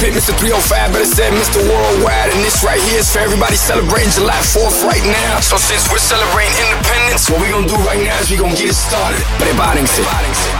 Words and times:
Pitt, 0.00 0.16
Mr. 0.16 0.32
305, 0.32 0.96
better 0.96 1.04
said 1.04 1.28
Mr. 1.36 1.60
Worldwide. 1.60 2.32
And 2.32 2.40
this 2.40 2.64
right 2.64 2.80
here 2.88 3.04
is 3.04 3.12
for 3.12 3.20
everybody 3.20 3.52
celebrating 3.52 4.08
July 4.08 4.40
4th 4.48 4.80
right 4.88 5.04
now. 5.04 5.44
So 5.44 5.60
since 5.60 5.92
we're 5.92 6.00
celebrating 6.00 6.56
independence, 6.56 7.28
what 7.28 7.36
we 7.44 7.52
gonna 7.52 7.68
do 7.68 7.76
right 7.84 8.00
now 8.00 8.16
is 8.16 8.32
we 8.32 8.40
gonna 8.40 8.56
get 8.56 8.72
it 8.72 8.80
started. 8.80 9.20
Prepárense, 9.36 10.00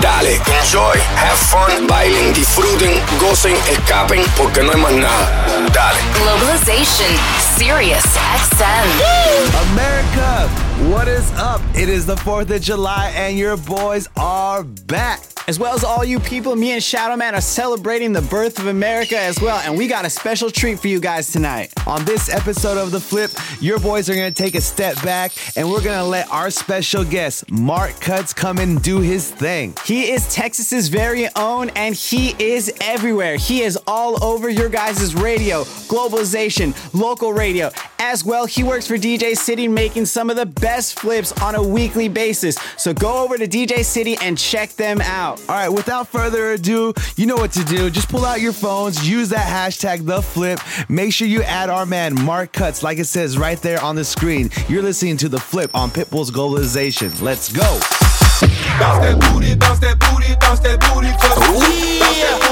dale, 0.05 0.37
enjoy, 0.45 0.93
have 1.17 1.41
fun, 1.49 1.89
bailen, 1.89 2.37
disfruten, 2.37 2.93
gocen, 3.17 3.57
escapen, 3.73 4.21
porque 4.37 4.61
no 4.61 4.77
hay 4.77 4.81
más 4.85 4.93
nada. 4.93 5.25
Dale. 5.73 6.01
Globalization, 6.21 7.09
Sirius 7.57 8.05
XM. 8.45 8.89
America, 9.73 10.53
what 10.93 11.09
is 11.09 11.25
up? 11.41 11.63
It 11.75 11.89
is 11.89 12.05
the 12.05 12.17
4th 12.17 12.51
of 12.51 12.61
July 12.61 13.11
and 13.17 13.39
your 13.39 13.57
boys 13.57 14.07
are 14.19 14.65
back. 14.65 15.40
As 15.51 15.59
well 15.59 15.75
as 15.75 15.83
all 15.83 16.05
you 16.05 16.21
people, 16.21 16.55
me 16.55 16.71
and 16.71 16.81
Shadow 16.81 17.17
Man 17.17 17.35
are 17.35 17.41
celebrating 17.41 18.13
the 18.13 18.23
birth 18.23 18.61
of 18.61 18.69
America 18.69 19.19
as 19.19 19.41
well, 19.41 19.59
and 19.65 19.77
we 19.77 19.89
got 19.89 20.05
a 20.05 20.11
special 20.11 20.49
treat 20.49 20.79
for 20.79 20.87
you 20.87 21.01
guys 21.01 21.33
tonight. 21.33 21.73
On 21.89 22.05
this 22.05 22.29
episode 22.29 22.79
of 22.79 22.93
The 22.93 23.01
Flip, 23.01 23.33
your 23.61 23.81
boys 23.81 24.09
are 24.09 24.15
to 24.15 24.31
take 24.31 24.55
a 24.55 24.61
step 24.61 25.03
back 25.03 25.33
and 25.57 25.69
we're 25.69 25.83
to 25.83 26.05
let 26.05 26.31
our 26.31 26.53
special 26.53 27.03
guest, 27.03 27.51
Mark 27.51 28.01
Cutz, 28.01 28.33
come 28.33 28.59
and 28.59 28.81
do 28.81 29.01
his 29.01 29.29
thing. 29.29 29.75
He 29.85 30.13
is 30.13 30.33
Texas's 30.33 30.87
very 30.87 31.27
own, 31.35 31.71
and 31.71 31.97
he 31.97 32.37
is 32.39 32.73
everywhere. 32.81 33.35
He 33.35 33.63
is 33.63 33.77
all 33.89 34.23
over 34.23 34.49
your 34.49 34.69
guys' 34.69 35.17
radio, 35.17 35.65
globalization, 35.89 36.77
local 36.95 37.33
radio. 37.33 37.73
As 37.99 38.25
well, 38.25 38.47
he 38.47 38.63
works 38.63 38.87
for 38.87 38.95
DJ 38.95 39.37
City 39.37 39.67
making 39.67 40.07
some 40.07 40.31
of 40.31 40.37
the 40.37 40.47
best 40.47 41.01
flips 41.01 41.33
on 41.43 41.57
a 41.57 41.63
weekly 41.63 42.09
basis. 42.09 42.57
So 42.77 42.95
go 42.95 43.25
over 43.25 43.37
to 43.37 43.49
DJ 43.49 43.85
City 43.85 44.17
and 44.23 44.39
check 44.39 44.71
them 44.75 45.01
out. 45.01 45.40
All 45.49 45.57
right, 45.57 45.69
without 45.69 46.07
further 46.09 46.53
ado, 46.53 46.95
you 47.17 47.27
know 47.27 47.35
what 47.35 47.53
to 47.53 47.65
do. 47.65 47.91
Just 47.91 48.09
pull 48.09 48.25
out 48.25 48.41
your 48.41 48.53
phones, 48.53 49.09
use 49.09 49.31
that 49.31 49.47
hashtag 49.47 50.07
the 50.07 50.23
flip. 50.23 50.61
Make 50.89 51.13
sure 51.13 51.27
you 51.27 51.43
add 51.43 51.69
our 51.71 51.87
man 51.87 52.15
Mark 52.25 52.53
Cutz, 52.53 52.83
like 52.83 52.99
it 52.99 53.07
says 53.07 53.37
right 53.37 53.61
there 53.61 53.83
on 53.83 53.97
the 53.97 54.05
screen. 54.05 54.51
You're 54.69 54.83
listening 54.83 55.17
to 55.19 55.29
the 55.29 55.41
flip 55.41 55.75
on 55.75 55.91
Pitbull's 55.91 56.31
Globalization. 56.31 57.21
Let's 57.21 57.53
go. 57.53 57.81
Bounce 58.79 59.05
that 59.05 59.19
booty, 59.33 59.55
bounce 59.57 59.81
that 59.81 59.99
booty, 59.99 60.35
bounce 60.41 60.61
that 60.61 60.81
booty 60.81 62.50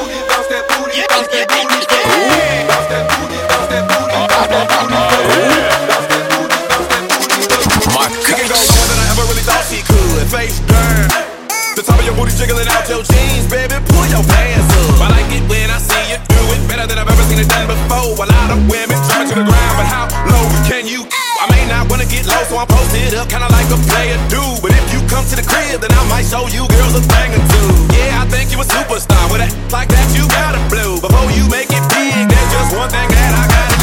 jiggling 12.38 12.70
out 12.70 12.86
your 12.86 13.02
jeans, 13.02 13.50
baby. 13.50 13.74
Pull 13.90 14.06
your 14.06 14.22
pants 14.22 14.70
up. 14.86 15.02
I 15.02 15.10
like 15.10 15.26
it 15.34 15.42
when 15.50 15.66
I 15.74 15.82
see 15.82 16.14
you 16.14 16.18
do 16.30 16.38
it 16.54 16.62
better 16.70 16.86
than 16.86 17.02
I've 17.02 17.10
ever 17.10 17.24
seen 17.26 17.42
it 17.42 17.50
done 17.50 17.66
before. 17.66 18.14
A 18.14 18.26
lot 18.30 18.54
of 18.54 18.62
women 18.70 18.94
drop 19.10 19.26
to 19.26 19.34
the 19.34 19.42
ground, 19.42 19.74
but 19.74 19.90
how 19.90 20.06
low 20.30 20.46
can 20.70 20.86
you? 20.86 21.02
I 21.42 21.50
may 21.50 21.66
not 21.66 21.90
wanna 21.90 22.06
get 22.06 22.30
low, 22.30 22.38
so 22.46 22.54
I'm 22.62 22.70
posted 22.70 23.18
up, 23.18 23.26
kinda 23.26 23.50
like 23.50 23.66
a 23.74 23.78
player 23.90 24.14
do. 24.30 24.42
But 24.62 24.70
if 24.70 24.86
you 24.94 25.02
come 25.10 25.26
to 25.26 25.34
the 25.34 25.42
crib, 25.42 25.82
then 25.82 25.90
I 25.90 26.02
might 26.06 26.30
show 26.30 26.46
you 26.46 26.62
girls 26.78 26.94
a 26.94 27.02
thing 27.02 27.34
or 27.34 27.42
two. 27.50 27.70
Yeah, 27.98 28.22
I 28.22 28.24
think 28.30 28.54
you 28.54 28.62
a 28.62 28.66
superstar. 28.66 29.26
With 29.34 29.42
a 29.42 29.50
like 29.74 29.90
that, 29.90 30.06
you 30.14 30.22
gotta 30.30 30.62
blow. 30.70 31.02
Before 31.02 31.30
you 31.34 31.42
make 31.50 31.74
it 31.74 31.84
big, 31.90 32.14
there's 32.30 32.50
just 32.54 32.70
one 32.78 32.88
thing 32.88 33.08
that 33.10 33.32
I 33.34 33.44
gotta 33.50 33.77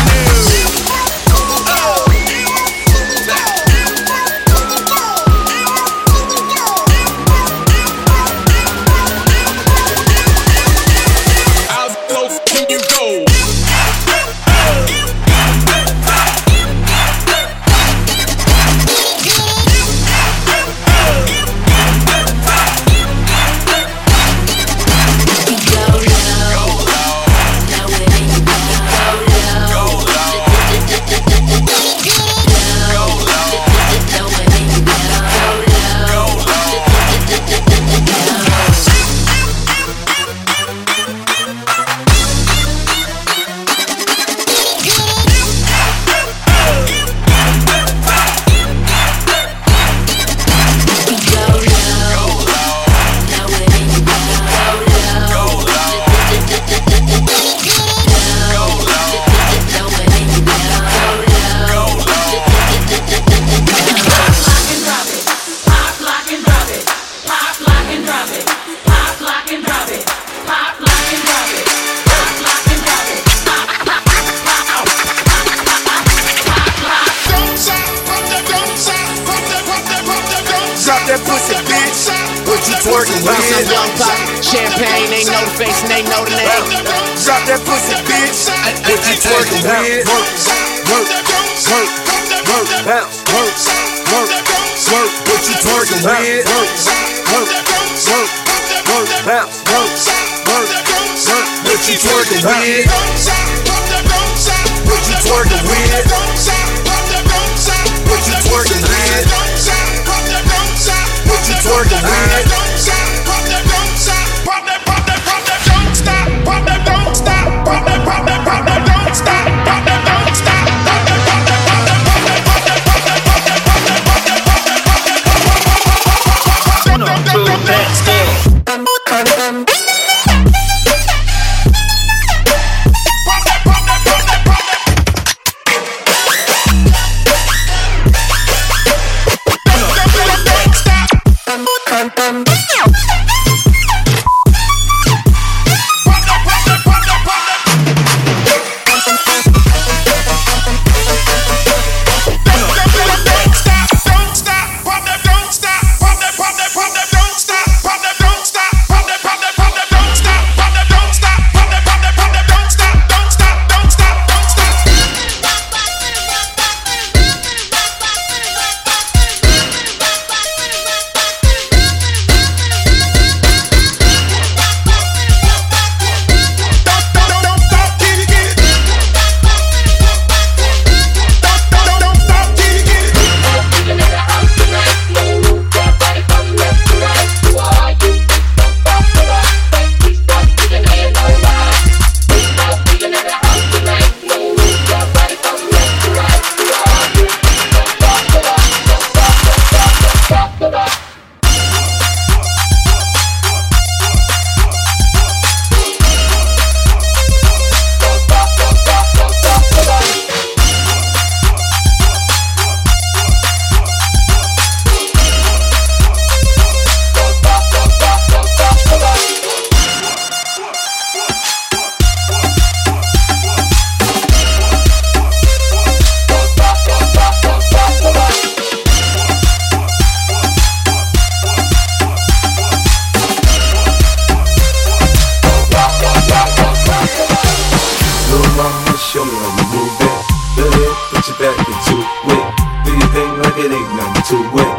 to 244.25 244.36
win. 244.51 244.75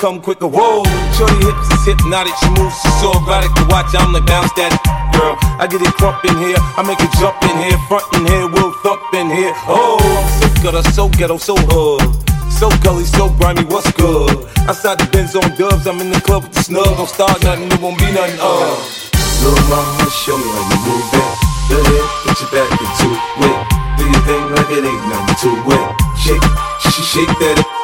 come 0.00 0.18
quicker. 0.18 0.48
Whoa, 0.48 0.80
your 1.20 1.28
hips 1.44 1.68
is 1.76 1.84
hypnotic. 1.84 2.32
She 2.40 2.48
moves, 2.56 2.72
she's 2.80 2.96
so 3.04 3.12
erotic 3.20 3.52
to 3.60 3.64
watch. 3.68 3.92
I'm 3.92 4.16
like, 4.16 4.24
bounce 4.24 4.48
that. 4.56 4.72
Girl, 5.12 5.36
I 5.60 5.68
get 5.68 5.84
it 5.84 5.92
crump 6.00 6.24
in 6.24 6.32
here. 6.40 6.56
I 6.56 6.80
make 6.80 6.96
it 7.04 7.12
jump 7.20 7.36
in 7.44 7.52
here. 7.60 7.76
Front 7.84 8.08
in 8.16 8.24
here, 8.24 8.48
we'll 8.48 8.72
thump 8.80 9.04
in 9.12 9.28
here. 9.28 9.52
Oh, 9.68 10.00
I'm 10.00 10.28
so 10.40 10.48
gutter, 10.64 10.82
so 10.96 11.04
ghetto, 11.12 11.36
so 11.36 11.54
hood. 11.68 12.00
So 12.48 12.72
gully, 12.80 13.04
so 13.04 13.28
grimy, 13.36 13.68
what's 13.68 13.92
good? 13.92 14.48
Outside 14.64 15.04
the 15.04 15.06
Benz 15.12 15.36
on 15.36 15.52
dubs, 15.60 15.84
I'm 15.86 16.00
in 16.00 16.08
the 16.08 16.20
club 16.24 16.48
with 16.48 16.56
the 16.56 16.64
snub. 16.64 16.88
Don't 16.96 17.04
start 17.04 17.36
nothing, 17.44 17.68
it 17.68 17.80
won't 17.80 18.00
be 18.00 18.08
nothing, 18.08 18.40
uh. 18.40 18.80
Little 19.44 19.60
mama, 19.68 20.08
show 20.08 20.36
me 20.40 20.48
how 20.48 20.64
you 20.64 20.80
move 20.80 21.12
it. 21.12 21.28
The 21.68 21.76
put 22.24 22.40
your 22.40 22.50
back 22.56 22.72
into 22.72 23.08
it. 23.20 23.58
Do 24.00 24.04
your 24.08 24.24
thing 24.24 24.44
like 24.56 24.70
it 24.80 24.84
ain't 24.88 25.04
nothing 25.12 25.36
to 25.44 25.50
it. 25.76 25.88
Shake, 26.24 26.46
shake, 26.88 27.04
shake 27.04 27.34
that. 27.44 27.79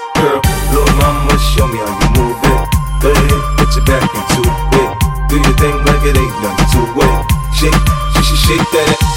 Just 1.36 1.52
show 1.52 1.68
me 1.68 1.76
how 1.76 1.92
you 2.00 2.08
move 2.16 2.38
it. 2.44 3.02
Go 3.02 3.12
ahead, 3.12 3.58
put 3.58 3.76
your 3.76 3.84
back 3.84 4.08
into 4.08 4.40
it. 4.40 5.28
Do 5.28 5.36
your 5.36 5.56
thing 5.58 5.76
like 5.84 6.02
it 6.08 6.16
ain't 6.16 6.42
nothing 6.42 6.68
to 6.72 6.80
it. 6.96 7.52
Shake, 7.52 8.24
shake, 8.24 8.38
shake 8.38 8.70
that 8.72 8.96
ass. 9.02 9.15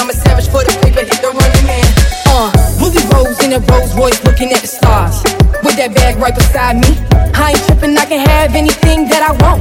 I'm 0.00 0.08
a 0.08 0.16
savage 0.16 0.48
for 0.48 0.64
the 0.64 0.72
paper, 0.80 1.04
hit 1.04 1.20
the 1.20 1.28
running 1.28 1.66
man. 1.68 1.84
Uh, 2.24 2.48
Willie 2.80 3.04
Rose 3.12 3.36
in 3.44 3.52
a 3.52 3.60
Rolls 3.68 3.92
Royce 3.92 4.16
looking 4.24 4.48
at 4.48 4.64
the 4.64 4.66
stars. 4.66 5.20
With 5.60 5.76
that 5.76 5.92
bag 5.92 6.16
right 6.16 6.32
beside 6.32 6.80
me. 6.80 6.96
I 7.36 7.52
ain't 7.52 7.60
tripping, 7.68 7.92
I 8.00 8.08
can 8.08 8.24
have 8.24 8.56
anything 8.56 9.12
that 9.12 9.20
I 9.20 9.36
want. 9.44 9.60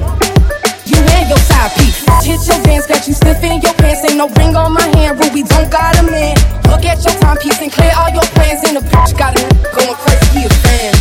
You 0.88 0.96
and 0.96 1.28
your 1.28 1.44
side 1.44 1.76
piece. 1.76 2.08
Hit 2.24 2.40
your 2.48 2.56
dance, 2.64 2.88
got 2.88 3.04
you 3.04 3.20
sniffing 3.20 3.60
your 3.60 3.76
pants. 3.84 4.08
Ain't 4.08 4.16
no 4.16 4.32
ring 4.40 4.56
on 4.56 4.72
my 4.72 4.88
hand, 4.96 5.20
Ruby 5.20 5.44
don't 5.44 5.68
got 5.68 6.00
a 6.00 6.08
man. 6.08 6.40
Look 6.72 6.88
at 6.88 7.04
your 7.04 7.20
timepiece 7.20 7.60
and 7.60 7.68
clear 7.68 7.92
all 8.00 8.08
your 8.16 8.24
plans. 8.32 8.64
In 8.64 8.80
the 8.80 8.84
bitch 8.88 9.20
got 9.20 9.36
a 9.36 9.44
going 9.76 9.92
crazy, 10.00 10.40
he 10.40 10.48
a 10.48 10.52
fan. 10.64 10.96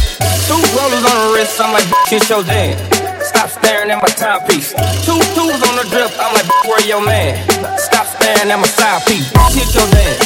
Two 0.51 0.59
rollers 0.75 1.07
on 1.07 1.15
the 1.15 1.27
wrist, 1.39 1.63
I'm 1.63 1.71
like, 1.71 1.87
kiss 2.11 2.27
your 2.27 2.43
dad. 2.43 2.98
Stop 3.39 3.63
staring 3.63 3.91
at 3.93 4.03
my 4.03 4.11
timepiece. 4.19 4.75
Two 5.07 5.15
twos 5.15 5.63
on 5.63 5.75
the 5.79 5.87
drip, 5.95 6.11
I'm 6.19 6.35
like, 6.35 6.51
where 6.67 6.83
your 6.83 6.99
man? 6.99 7.39
Stop 7.79 8.11
staring 8.11 8.51
at 8.51 8.59
my 8.59 8.67
side 8.67 9.07
piece. 9.07 9.31
Kiss 9.55 9.79
your 9.79 9.87
dad. 9.95 10.19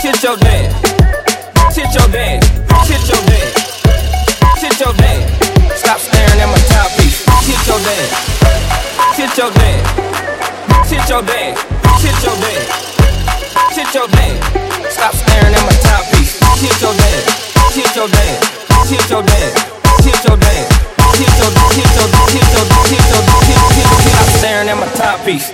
Kiss 0.00 0.24
your 0.24 0.40
dad. 0.40 0.72
Kiss 1.76 1.92
your 1.92 2.08
dad. 2.08 2.40
Kiss 2.88 3.04
your 3.04 3.20
dad. 3.20 3.52
Kiss 4.56 4.80
your 4.80 4.96
dad. 4.96 5.20
Stop 5.76 6.00
staring 6.00 6.40
at 6.40 6.48
my 6.48 6.56
timepiece. 6.72 7.20
Kiss 7.44 7.68
your 7.68 7.84
dad. 7.84 8.08
Kiss 9.12 9.36
your 9.36 9.52
dad. 9.52 9.76
Kiss 10.88 11.04
your 11.12 11.20
dad. 11.20 11.52
Kiss 12.00 12.16
your 12.24 12.36
dad. 12.40 12.64
Kiss 13.76 13.92
your 13.92 14.08
dad. 14.08 14.34
Stop 14.88 15.12
staring 15.12 15.52
at 15.52 15.64
my 15.68 15.76
timepiece. 15.84 16.40
Kiss 16.64 16.80
your 16.80 16.96
dad. 16.96 17.22
Kiss 17.76 17.92
your 17.92 18.08
dad. 18.08 18.40
Kiss 18.88 19.04
your 19.04 19.20
dad. 19.20 19.52
Kiss 20.00 20.24
your 20.24 20.36
dad 20.40 20.95
staring 24.38 24.68
at 24.68 24.76
my 24.78 24.86
top 24.94 25.24
piece. 25.24 25.50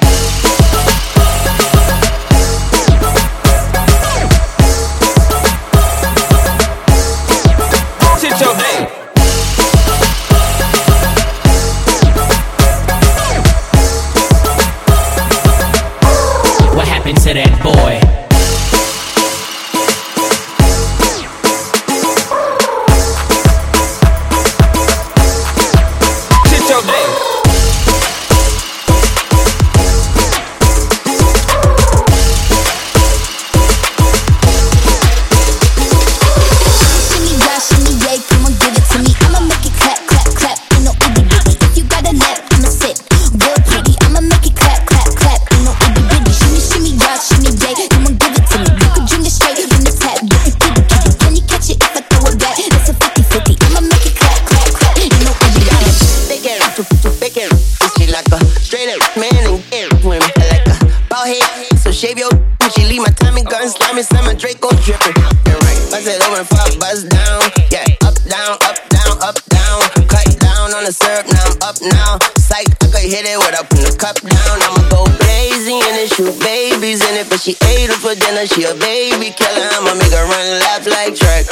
She 77.42 77.58
ate 77.74 77.90
her 77.90 77.98
for 77.98 78.14
dinner. 78.14 78.46
She 78.46 78.62
a 78.62 78.74
baby 78.74 79.34
killer. 79.34 79.66
I'ma 79.74 79.98
make 79.98 80.14
her 80.14 80.22
run 80.30 80.46
and 80.46 80.62
laugh 80.62 80.86
like 80.86 81.18
track. 81.18 81.50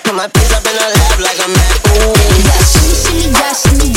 Put 0.00 0.14
my 0.16 0.28
face 0.32 0.52
up 0.56 0.64
in 0.64 0.72
her 0.72 0.90
lap 0.96 1.20
like 1.20 1.36
a 1.44 1.48
man. 1.52 1.76
Ooh. 1.92 2.16
Yeah, 2.40 2.56
shimmy, 2.64 2.96
shimmy 2.96 3.92
yeah, 3.92 3.95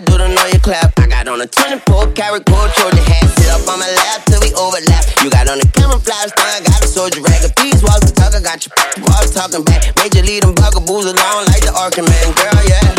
do 0.00 0.18
the 0.18 0.28
know 0.28 0.46
you 0.46 0.60
clap. 0.60 0.92
I 0.98 1.06
got 1.06 1.28
on 1.28 1.40
a 1.40 1.46
24 1.46 2.12
karat 2.12 2.44
gold 2.44 2.70
Trojan 2.74 3.02
hat. 3.02 3.26
Sit 3.38 3.50
up 3.50 3.66
on 3.66 3.78
my 3.78 3.88
lap 3.88 4.24
till 4.26 4.40
we 4.40 4.52
overlap. 4.54 5.04
You 5.22 5.30
got 5.30 5.48
on 5.48 5.58
a 5.60 5.66
camouflage 5.74 6.30
thing, 6.34 6.54
I 6.54 6.60
got 6.62 6.84
a 6.84 6.88
soldier 6.88 7.22
rag. 7.22 7.42
A 7.44 7.50
piece 7.60 7.82
walk 7.82 8.00
the 8.00 8.12
talk, 8.12 8.34
I 8.34 8.40
got 8.40 8.62
your 8.62 8.74
walls 9.06 9.34
talking 9.36 9.64
back. 9.64 9.94
Major 9.96 10.22
lead 10.22 10.42
them 10.42 10.54
bugaboos 10.54 11.06
along 11.06 11.46
like 11.50 11.64
the 11.64 11.72
Arkham 11.74 12.06
man. 12.06 12.32
Girl, 12.34 12.62
yeah. 12.68 12.97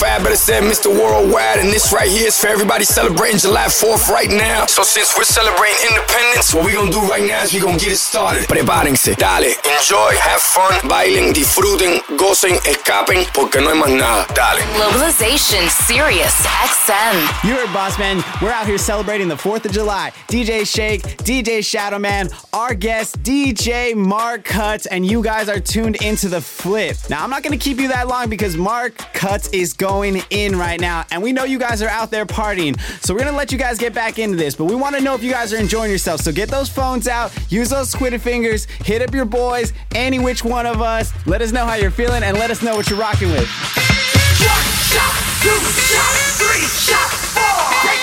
Pit, 0.00 0.08
Mr. 0.08 0.22
305, 0.22 0.24
better 0.24 0.36
said 0.36 0.62
Mr. 0.62 0.88
Worldwide. 0.88 1.58
And 1.58 1.68
this 1.68 1.92
right 1.92 2.08
here 2.08 2.28
is 2.28 2.38
for 2.38 2.48
everybody 2.48 2.84
celebrating 2.84 3.38
July 3.38 3.66
4th 3.66 4.08
right 4.08 4.30
now. 4.30 4.64
So 4.66 4.82
since 4.82 5.14
we're 5.16 5.24
celebrating 5.24 5.76
independence, 5.88 6.54
what 6.54 6.64
we 6.64 6.72
gonna 6.72 6.90
do 6.90 7.00
right 7.00 7.22
now 7.22 7.42
is 7.42 7.52
we 7.52 7.60
gonna 7.60 7.78
get 7.78 7.92
it 7.92 7.98
started. 7.98 8.48
Prepárense, 8.48 9.14
dale, 9.16 9.52
enjoy, 9.76 10.16
have 10.16 10.40
fun, 10.40 10.72
bailen, 10.88 11.34
disfruten, 11.34 12.00
gocen, 12.16 12.56
escapen, 12.64 13.26
porque 13.34 13.60
no 13.60 13.70
hay 13.70 13.76
más 13.76 13.90
nada. 13.92 14.26
Dale. 14.32 14.62
Globalization 14.72 15.68
Sirius 15.68 16.34
XM. 16.64 17.16
You 17.44 17.56
heard 17.56 17.72
Boss 17.72 17.98
Man. 17.98 18.24
We're 18.40 18.52
out 18.52 18.66
here 18.66 18.78
celebrating 18.78 19.28
the 19.28 19.36
4th 19.36 19.66
of 19.66 19.72
July. 19.72 20.12
DJ 20.28 20.64
Shake, 20.66 21.02
DJ 21.24 21.62
Shadow 21.62 21.98
Man, 21.98 22.30
our 22.52 22.74
guest, 22.74 23.22
DJ 23.22 23.94
Mark 23.94 24.44
Cutz, 24.44 24.86
and 24.86 25.04
you 25.04 25.22
guys 25.22 25.48
are 25.48 25.60
tuned 25.60 25.96
into 25.96 26.28
the 26.28 26.40
flip. 26.40 26.96
Now, 27.10 27.22
I'm 27.22 27.30
not 27.30 27.42
going 27.42 27.56
to 27.58 27.62
keep 27.62 27.78
you 27.78 27.88
that 27.88 28.08
long 28.08 28.30
because 28.30 28.56
Mark 28.56 28.96
Cutz 29.12 29.48
is 29.52 29.74
going 29.74 29.89
in 29.90 30.56
right 30.56 30.80
now, 30.80 31.04
and 31.10 31.22
we 31.22 31.32
know 31.32 31.44
you 31.44 31.58
guys 31.58 31.82
are 31.82 31.88
out 31.88 32.10
there 32.10 32.24
partying. 32.24 32.80
So, 33.04 33.12
we're 33.12 33.20
going 33.20 33.32
to 33.32 33.36
let 33.36 33.50
you 33.50 33.58
guys 33.58 33.76
get 33.76 33.92
back 33.92 34.18
into 34.18 34.36
this, 34.36 34.54
but 34.54 34.66
we 34.66 34.74
want 34.74 34.94
to 34.94 35.00
know 35.00 35.14
if 35.14 35.22
you 35.22 35.32
guys 35.32 35.52
are 35.52 35.56
enjoying 35.56 35.90
yourselves. 35.90 36.22
So, 36.22 36.32
get 36.32 36.48
those 36.48 36.68
phones 36.68 37.08
out, 37.08 37.32
use 37.50 37.70
those 37.70 37.92
squiddy 37.92 38.20
fingers, 38.20 38.66
hit 38.66 39.02
up 39.02 39.12
your 39.12 39.24
boys, 39.24 39.72
any 39.94 40.18
which 40.18 40.44
one 40.44 40.66
of 40.66 40.80
us. 40.80 41.12
Let 41.26 41.42
us 41.42 41.50
know 41.50 41.66
how 41.66 41.74
you're 41.74 41.90
feeling, 41.90 42.22
and 42.22 42.38
let 42.38 42.50
us 42.50 42.62
know 42.62 42.76
what 42.76 42.88
you're 42.88 42.98
rocking 42.98 43.30
with. 43.30 43.48
One 43.48 44.66
shot, 44.88 45.14
two 45.42 45.50
shot, 45.50 46.14
three 46.38 46.66
shot, 46.66 47.10
four. 47.10 47.99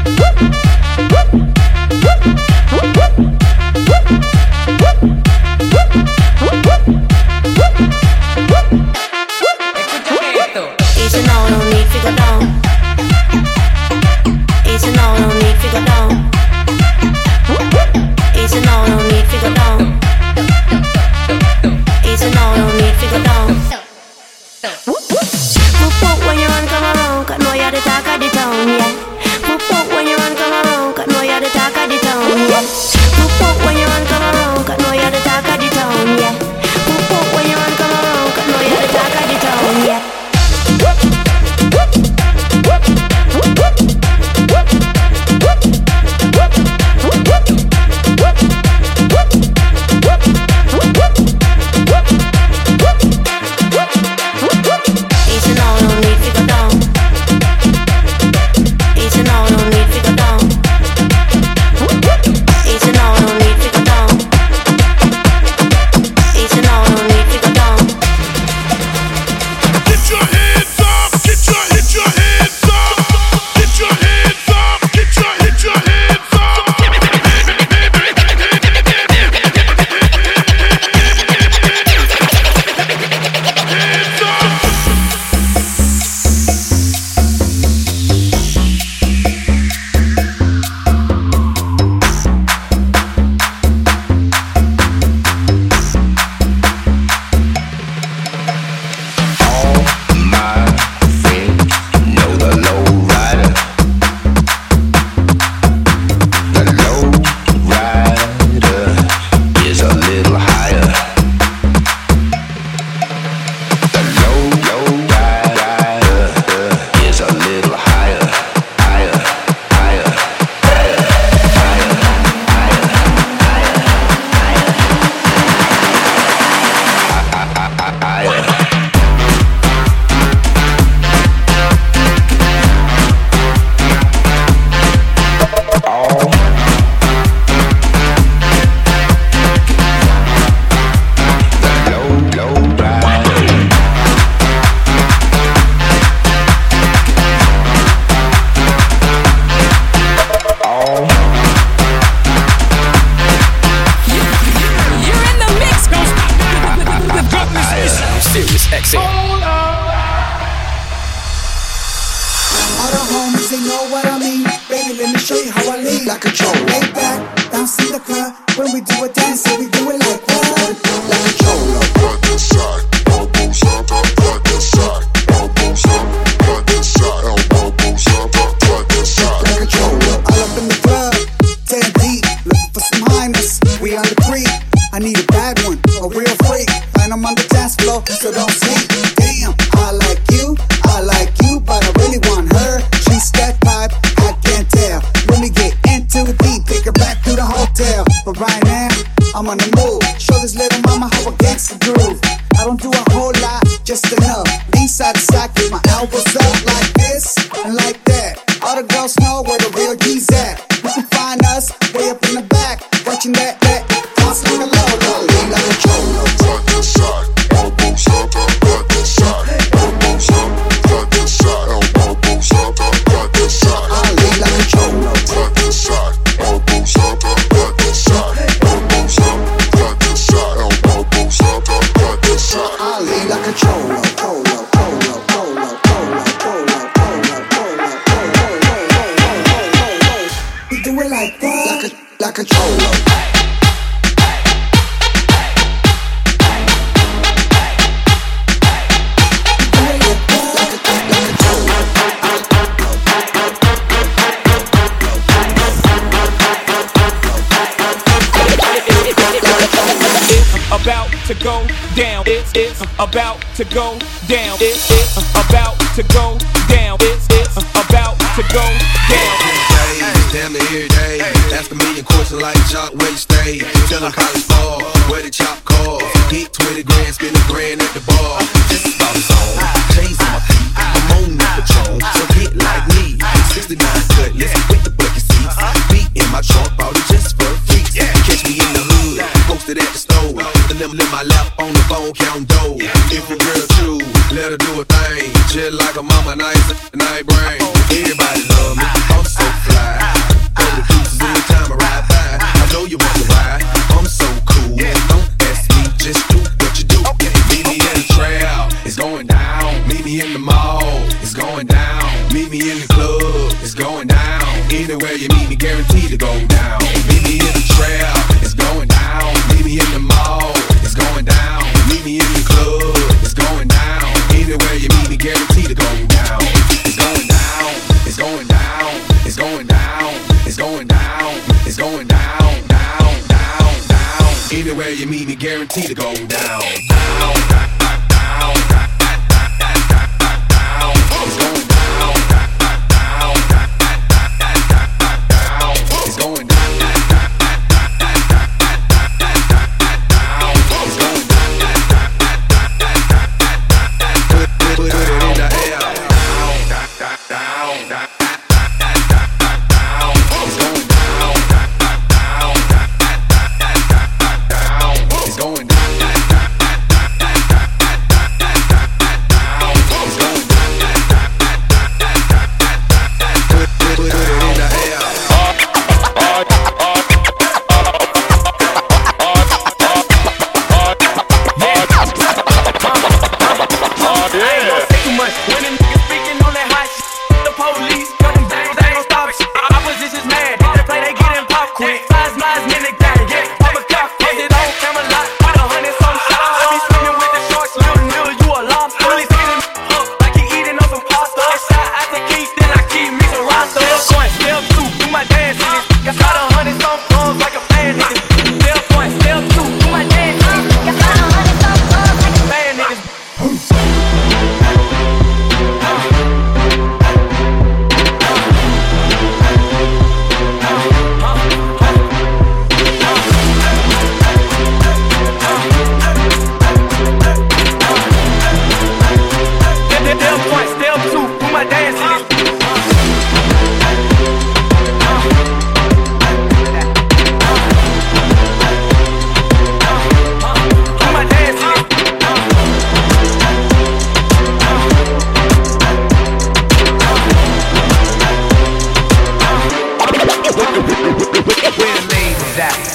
Anywhere 334.55 334.91
you 334.91 335.07
meet 335.09 335.27
me, 335.27 335.35
guaranteed 335.35 335.87
to 335.87 335.95
go 335.95 336.15
down, 336.15 336.29
down, 336.29 336.61
down, 336.89 337.99
down, 338.09 338.55
down. 338.69 338.94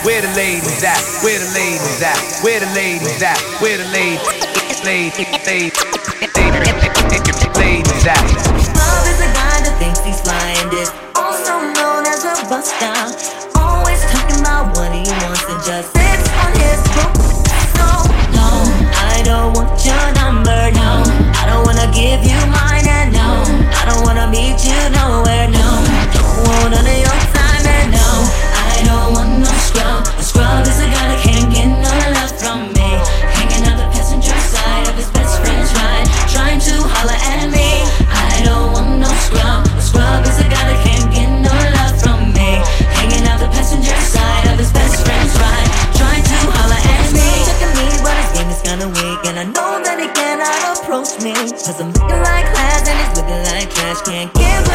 Where 0.04 0.22
the 0.22 0.32
ladies 0.36 0.84
at? 0.84 1.02
Where 1.24 1.40
the 1.40 1.52
ladies 1.54 2.02
at? 2.02 2.18
Where 2.42 2.60
the 2.60 2.72
ladies 2.74 3.22
at? 3.22 3.38
Where 3.60 3.78
the 3.78 3.84
ladies? 3.92 4.24
Ladies, 4.84 5.28
ladies, 5.46 5.76
ladies 6.36 7.40
ladies 7.60 8.08
at? 8.08 8.24
Love 8.80 9.06
is 9.12 9.20
a 9.20 9.30
guy 9.36 9.60
that 9.60 9.76
thinks 9.78 10.00
he's 10.08 10.22
flying, 10.22 10.72
is 10.80 10.90
also 11.16 11.60
known 11.76 12.08
as 12.08 12.24
a 12.24 12.48
bust 12.48 12.72
down. 12.80 13.09
Cause 51.70 51.82
I'm 51.82 51.94
looking 51.94 52.24
like 52.24 52.48
class 52.52 52.90
and 52.90 52.98
he's 52.98 53.16
looking 53.16 53.44
like 53.44 53.70
trash. 53.70 54.02
Can't 54.02 54.34
get 54.34 54.69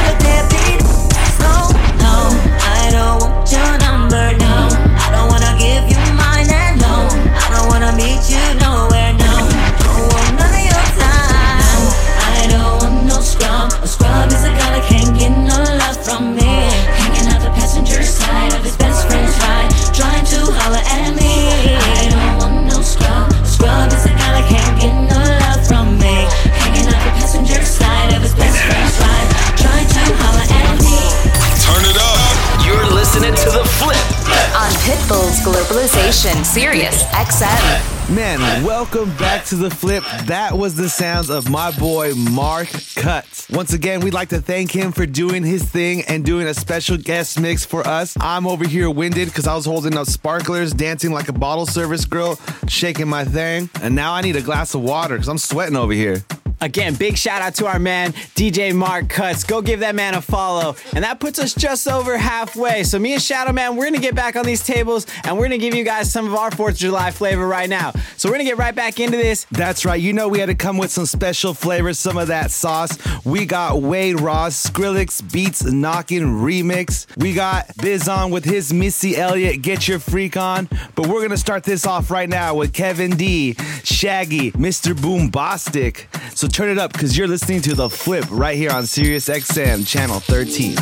Globalization 35.75 36.45
Sirius 36.45 37.03
XM. 37.03 38.15
Man, 38.15 38.63
welcome 38.63 39.09
back 39.17 39.45
to 39.47 39.57
the 39.57 39.69
flip. 39.69 40.05
That 40.27 40.57
was 40.57 40.77
the 40.77 40.89
sounds 40.89 41.31
of 41.31 41.51
my 41.51 41.77
boy 41.77 42.15
Mark 42.15 42.69
Cutz. 42.95 43.51
Once 43.51 43.73
again, 43.73 43.99
we'd 43.99 44.15
like 44.15 44.29
to 44.29 44.41
thank 44.41 44.71
him 44.71 44.93
for 44.93 45.05
doing 45.05 45.43
his 45.43 45.65
thing 45.65 46.03
and 46.03 46.25
doing 46.25 46.47
a 46.47 46.55
special 46.55 46.97
guest 46.97 47.41
mix 47.41 47.65
for 47.65 47.85
us. 47.89 48.17
I'm 48.21 48.47
over 48.47 48.65
here 48.65 48.89
winded 48.89 49.27
because 49.27 49.49
I 49.49 49.57
was 49.57 49.65
holding 49.65 49.97
up 49.97 50.07
sparklers, 50.07 50.73
dancing 50.73 51.11
like 51.11 51.29
a 51.29 51.33
bottle 51.33 51.67
service 51.67 52.05
girl, 52.05 52.39
shaking 52.69 53.09
my 53.09 53.25
thing. 53.25 53.69
And 53.83 53.97
now 53.97 54.13
I 54.13 54.21
need 54.21 54.37
a 54.37 54.43
glass 54.43 54.77
of 54.77 54.83
water 54.83 55.17
because 55.17 55.27
I'm 55.27 55.39
sweating 55.39 55.75
over 55.75 55.93
here. 55.93 56.23
Again, 56.65 56.95
big 56.95 57.19
shout 57.19 57.43
out 57.43 57.55
to 57.57 57.67
our 57.67 57.79
man, 57.79 58.13
DJ 58.35 58.75
Mark 58.75 59.11
Cutz. 59.11 59.45
Go 59.45 59.61
give 59.61 59.81
that 59.81 59.95
man 59.95 60.15
a 60.15 60.23
follow. 60.23 60.77
And 60.95 61.05
that 61.05 61.21
puts 61.21 61.39
us 61.39 61.53
just 61.55 61.87
over 61.87 62.17
halfway. 62.17 62.85
So, 62.85 62.99
me 62.99 63.13
and 63.13 63.23
Shadow 63.23 63.53
Man, 63.53 63.77
we're 63.77 63.85
gonna 63.85 63.99
get 63.99 64.15
back 64.15 64.35
on 64.35 64.47
these 64.47 64.65
tables 64.65 65.07
and 65.25 65.37
we're 65.37 65.45
gonna 65.45 65.59
give 65.59 65.75
you 65.75 65.85
guys 65.85 66.11
some 66.11 66.27
of 66.27 66.35
our 66.35 66.51
4th 66.51 66.71
of 66.71 66.77
July 66.77 67.11
flavor 67.11 67.47
right 67.47 67.69
now. 67.69 67.93
So, 68.17 68.31
we're 68.31 68.37
gonna 68.37 68.45
get 68.45 68.57
right 68.57 68.75
back 68.75 68.99
into 68.99 69.19
this. 69.19 69.47
That's 69.51 69.85
right. 69.85 70.01
You 70.01 70.15
know, 70.15 70.29
we 70.29 70.39
had 70.39 70.47
to 70.47 70.55
come 70.55 70.79
with 70.79 70.91
some 70.91 71.05
special 71.05 71.53
flavors, 71.53 71.99
some 71.99 72.17
of 72.17 72.29
that 72.29 72.51
sauce. 72.51 72.97
We 73.27 73.45
got 73.45 73.83
Wade 73.83 74.21
Ross, 74.21 74.67
Skrillex 74.67 75.33
Beats 75.33 75.65
Knockin' 75.65 76.23
Remix. 76.23 77.07
We 77.19 77.35
got 77.35 77.69
Bizzon 77.77 78.31
with 78.31 78.45
his 78.45 78.73
Missy 78.73 79.17
Elliott, 79.17 79.61
Get 79.61 79.87
Your 79.87 79.99
Freak 79.99 80.37
On. 80.37 80.69
But 80.95 81.09
we're 81.09 81.21
going 81.21 81.31
to 81.31 81.37
start 81.37 81.65
this 81.65 81.87
off 81.87 82.11
right 82.11 82.29
now 82.29 82.55
with 82.55 82.73
Kevin 82.73 83.17
D, 83.17 83.55
Shaggy, 83.83 84.53
Mr. 84.53 84.95
Boombastic. 84.95 86.07
So 86.37 86.49
turn 86.55 86.69
it 86.69 86.79
up 86.79 86.93
because 86.93 87.19
you're 87.19 87.27
listening 87.27 87.61
to 87.61 87.75
The 87.75 87.91
Flip 87.91 88.25
right 88.31 88.57
here 88.57 88.71
on 88.71 88.87
Sirius 88.87 89.29
XM, 89.29 89.85
channel 89.85 90.21
13. 90.21 90.77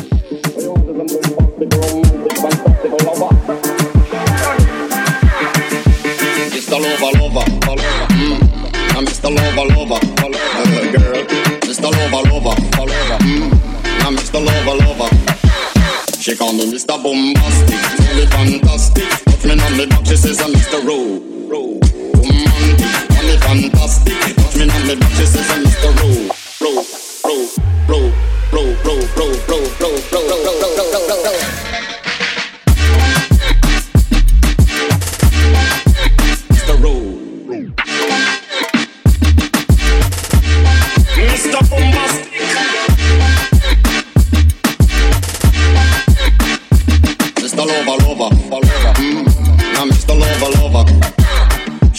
Mr. 6.53 6.77
Lover, 6.79 7.17
lover, 7.17 7.45
lover. 7.65 8.05
Mm. 8.13 8.37
I'm 8.93 9.03
Mr. 9.07 9.33
Lover, 9.33 9.65
lover, 9.73 9.97
lover, 10.21 10.91
girl. 10.95 11.25
Mr. 11.65 11.89
Lover, 11.89 12.21
lover, 12.29 12.55
lover. 12.77 13.17
Mm. 13.23 13.49
I'm 14.05 14.15
Mr. 14.15 14.45
Lover, 14.45 14.75
lover. 14.77 15.09
She 16.21 16.37
call 16.37 16.53
me 16.53 16.71
Mr. 16.71 17.01
Boombastic, 17.01 17.81
really 18.13 18.27
fantastic. 18.27 19.09
Touch 19.25 19.43
me 19.43 19.53
on 19.53 19.77
the 19.77 19.87
back, 19.89 20.05
she 20.05 20.17
says 20.17 20.39
I'm 20.39 20.51
Mr. 20.53 20.85
Rowe, 20.85 21.19
Rowe. 21.49 21.79
Romantic, 22.13 23.12
me 23.25 23.37
fantastic. 23.37 24.35
Touch 24.35 24.55
me 24.55 24.63
on 24.63 24.87
the 24.87 24.95
back, 24.99 25.11
she 25.11 25.25
says 25.25 25.49
I'm 25.51 25.63
Mr. 25.63 25.91
Rowe, 25.99 26.22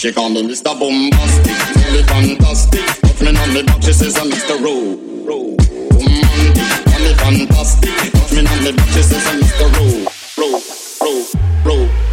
She 0.05 0.13
call 0.13 0.29
me 0.29 0.43
Mr. 0.43 0.71
Boombastic, 0.77 1.75
really 1.87 2.03
fantastic. 2.03 2.85
Touch 3.01 3.21
me 3.21 3.29
on 3.29 3.53
the 3.55 3.63
back, 3.65 3.81
she 3.81 3.91
says 3.91 4.15
I'm 4.15 4.29
Mr. 4.29 4.61
Rowe, 4.61 5.01
Rowe. 5.25 5.57
Romantic, 5.97 7.17
call 7.17 7.31
me 7.31 7.47
fantastic. 7.47 7.89
Touch 8.13 8.31
me 8.33 8.45
on 8.45 8.63
the 8.63 8.73
back, 8.77 8.87
she 8.89 9.01
says 9.01 9.25
I'm 9.25 9.41
Mr. 9.41 9.65
Rowe, 9.73 10.05
Rowe, 10.37 10.61
Rowe, 11.01 11.25
Rowe, 11.65 12.04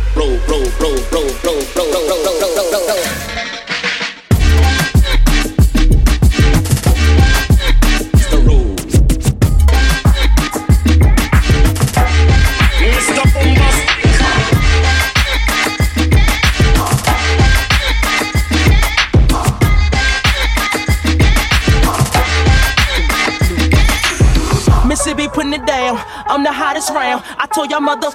Hottest 26.83 26.99
round. 26.99 27.23
I 27.39 27.47
told 27.47 27.71
y'all 27.71 27.79
mother, 27.79 28.11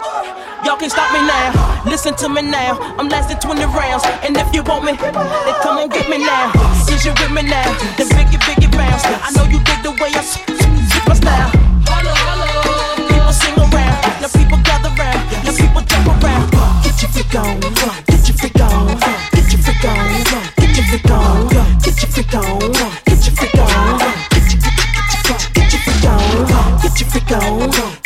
y'all 0.68 0.76
can't 0.76 0.92
stop 0.92 1.08
me 1.16 1.24
now. 1.24 1.56
Listen 1.88 2.14
to 2.20 2.28
me 2.28 2.42
now. 2.42 2.76
I'm 3.00 3.08
lasting 3.08 3.40
20 3.40 3.64
rounds. 3.64 4.04
And 4.28 4.36
if 4.36 4.52
you 4.54 4.62
want 4.64 4.84
me, 4.84 4.92
then 5.00 5.56
come 5.64 5.78
on 5.80 5.88
get 5.88 6.10
me 6.10 6.18
now. 6.20 6.52
Is 6.92 7.06
you 7.06 7.16
with 7.16 7.32
me 7.32 7.44
now? 7.48 7.64
The 7.96 8.04
biggie, 8.12 8.36
biggie 8.44 8.68
bounce. 8.76 9.08
I 9.08 9.32
know 9.40 9.48
you 9.48 9.64
dig 9.64 9.80
the 9.88 9.92
way 9.96 10.12
I 10.12 10.20
s- 10.20 10.36
s- 10.52 11.08
my 11.08 11.16
style. 11.16 11.48
People 13.08 13.32
sing 13.32 13.56
around. 13.56 14.04
Now 14.20 14.28
people 14.36 14.60
gather 14.68 14.92
round. 15.00 15.22
Now 15.48 15.56
people 15.56 15.82
jump 15.88 16.08
around. 16.12 16.52
Get 16.84 17.00
your 17.00 17.12
freak 17.16 17.36
on. 17.40 17.60
Get 18.04 18.28
your 18.28 18.36
freak 18.36 18.60
on. 18.60 19.00
Get 19.32 19.48
your 19.48 19.64
freak 19.64 19.86
on. 19.88 20.12
Get 20.60 20.76
your 20.76 20.88
freak 20.92 21.12
on. 21.16 21.48
Get 21.48 21.96
your 22.04 22.12
freak 22.12 22.36
on. 22.36 22.72
Get 23.08 23.24
your 23.24 23.32
freak 23.32 23.56
on. 23.64 24.28
Get 25.56 25.72
your 25.72 25.82
freak 25.82 26.06
on, 26.06 26.82
get 26.82 27.00
your 27.00 27.10
freak 27.10 27.32
on, 27.32 27.97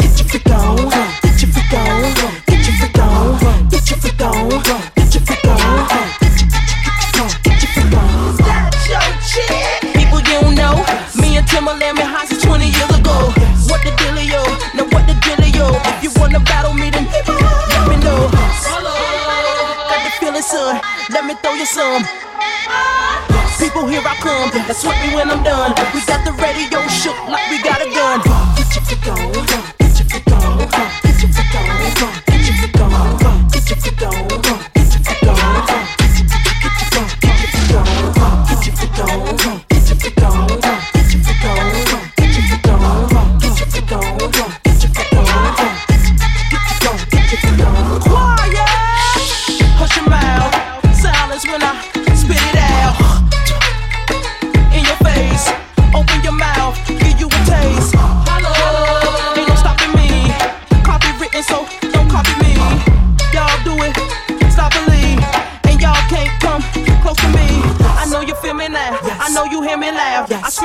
wanna 16.31 16.45
battle 16.45 16.73
me, 16.73 16.89
then 16.89 17.05
let 17.05 17.89
me 17.89 17.97
know. 17.97 18.29
Got 19.89 20.03
the 20.05 20.11
feeling, 20.19 20.41
son. 20.41 20.79
Let 21.09 21.25
me 21.25 21.35
throw 21.41 21.53
you 21.53 21.65
some. 21.65 22.03
People, 23.59 23.87
here 23.87 24.01
I 24.03 24.15
come. 24.21 24.49
That's 24.67 24.83
what 24.83 24.95
me 25.05 25.13
when 25.13 25.29
I'm 25.29 25.43
done. 25.43 25.75
We 25.93 26.01
got 26.05 26.23
the 26.25 26.31
radio 26.31 26.87
shook 26.87 27.17
like 27.27 27.49
we 27.51 27.61
got 27.61 27.81
a 27.81 27.89
gun. 27.91 28.21
Get 28.55 28.75
your 28.75 29.13
on, 29.13 29.80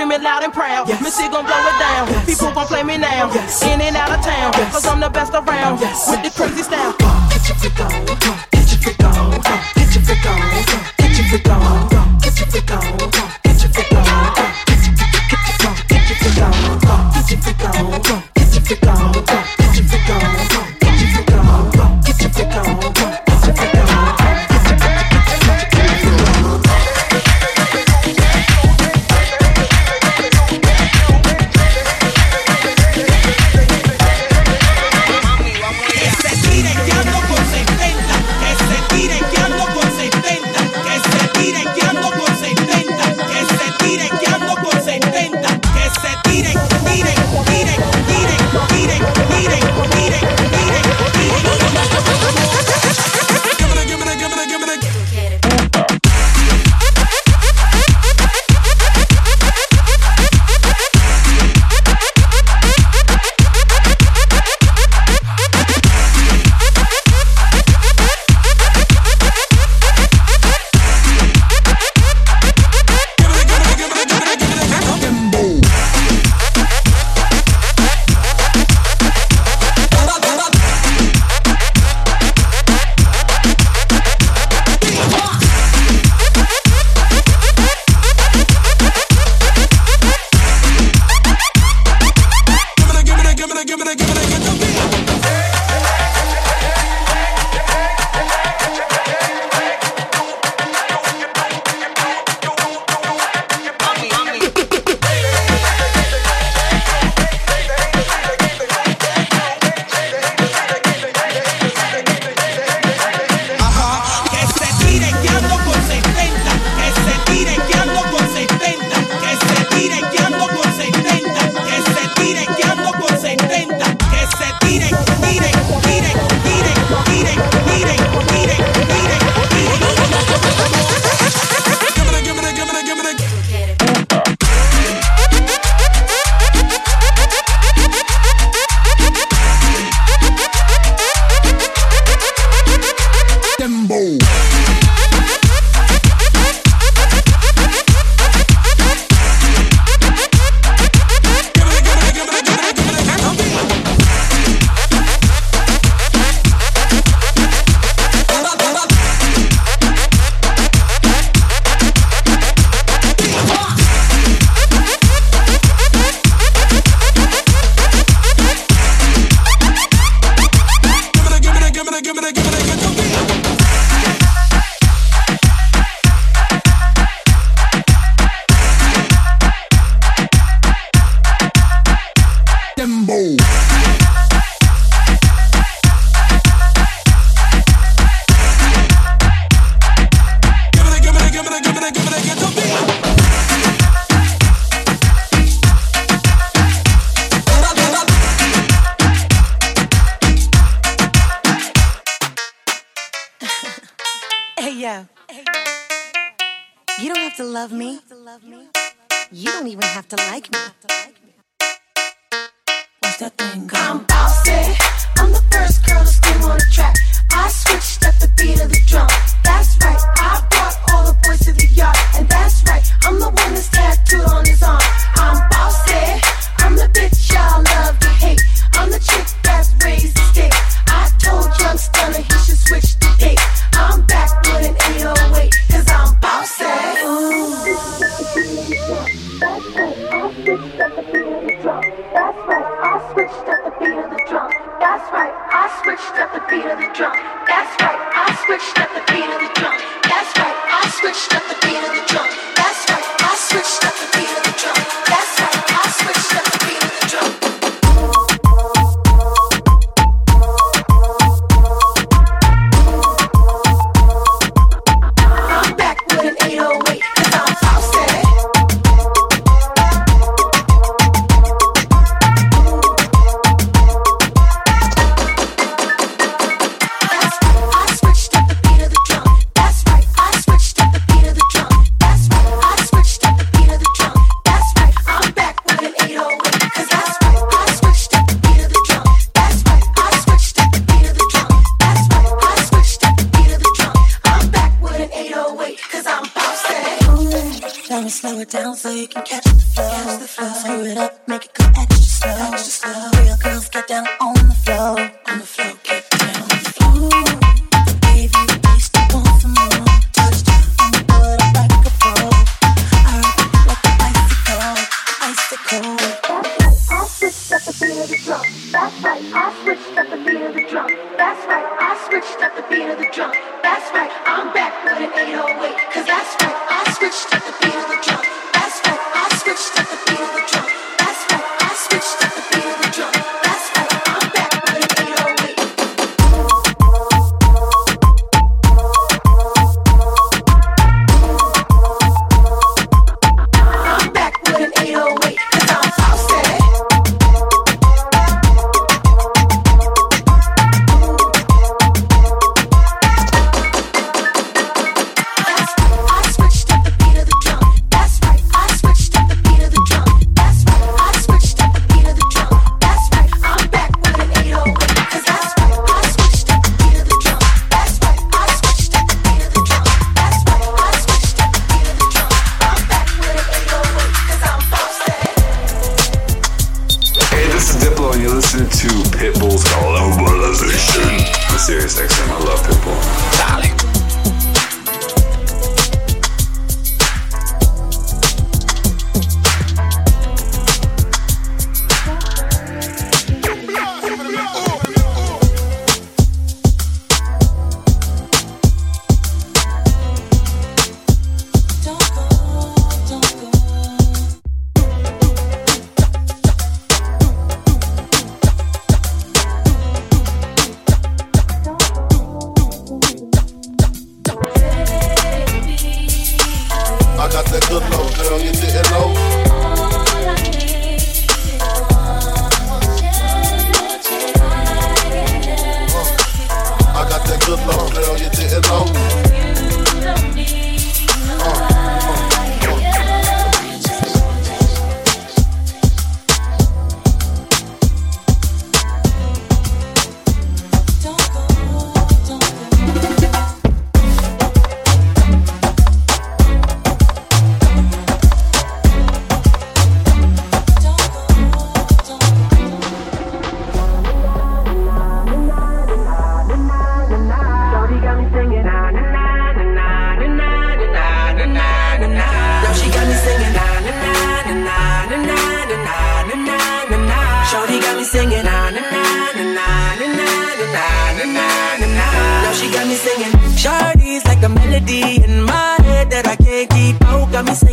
screaming 0.06 0.24
loud 0.24 0.42
and 0.44 0.52
proud. 0.52 0.88
Yes. 0.88 1.02
Missy 1.02 1.28
gon' 1.28 1.44
blow 1.44 1.56
it 1.56 1.78
down. 1.78 2.08
Yes. 2.08 2.26
People 2.26 2.52
gon' 2.52 2.66
play 2.66 2.82
me 2.82 2.96
now. 2.98 3.30
Yes. 3.32 3.62
In 3.62 3.80
and 3.80 3.96
out 3.96 4.10
of 4.10 4.24
town. 4.24 4.52
Yes. 4.54 4.72
Cause 4.72 4.86
I'm 4.86 5.00
the 5.00 5.10
best 5.10 5.32
around. 5.32 5.80
Yes. 5.80 6.10
With 6.10 6.22
the 6.22 6.30
crazy 6.30 6.62
style. 6.62 6.94
Get 7.30 7.48
your 7.48 7.56
freak 7.56 7.80
on. 7.80 8.06
Get 8.52 8.70
your 8.70 8.80
freak 8.80 9.02
on. 9.02 9.30
Get 9.74 9.94
your 9.94 10.02
freak 10.02 10.26
on. 10.26 10.88
Get 10.98 11.18
your 11.18 11.26
freak 11.28 11.48
on. 11.48 12.18
Get 12.20 12.38
your 12.38 12.46
freak 12.48 12.70
on. 12.70 13.45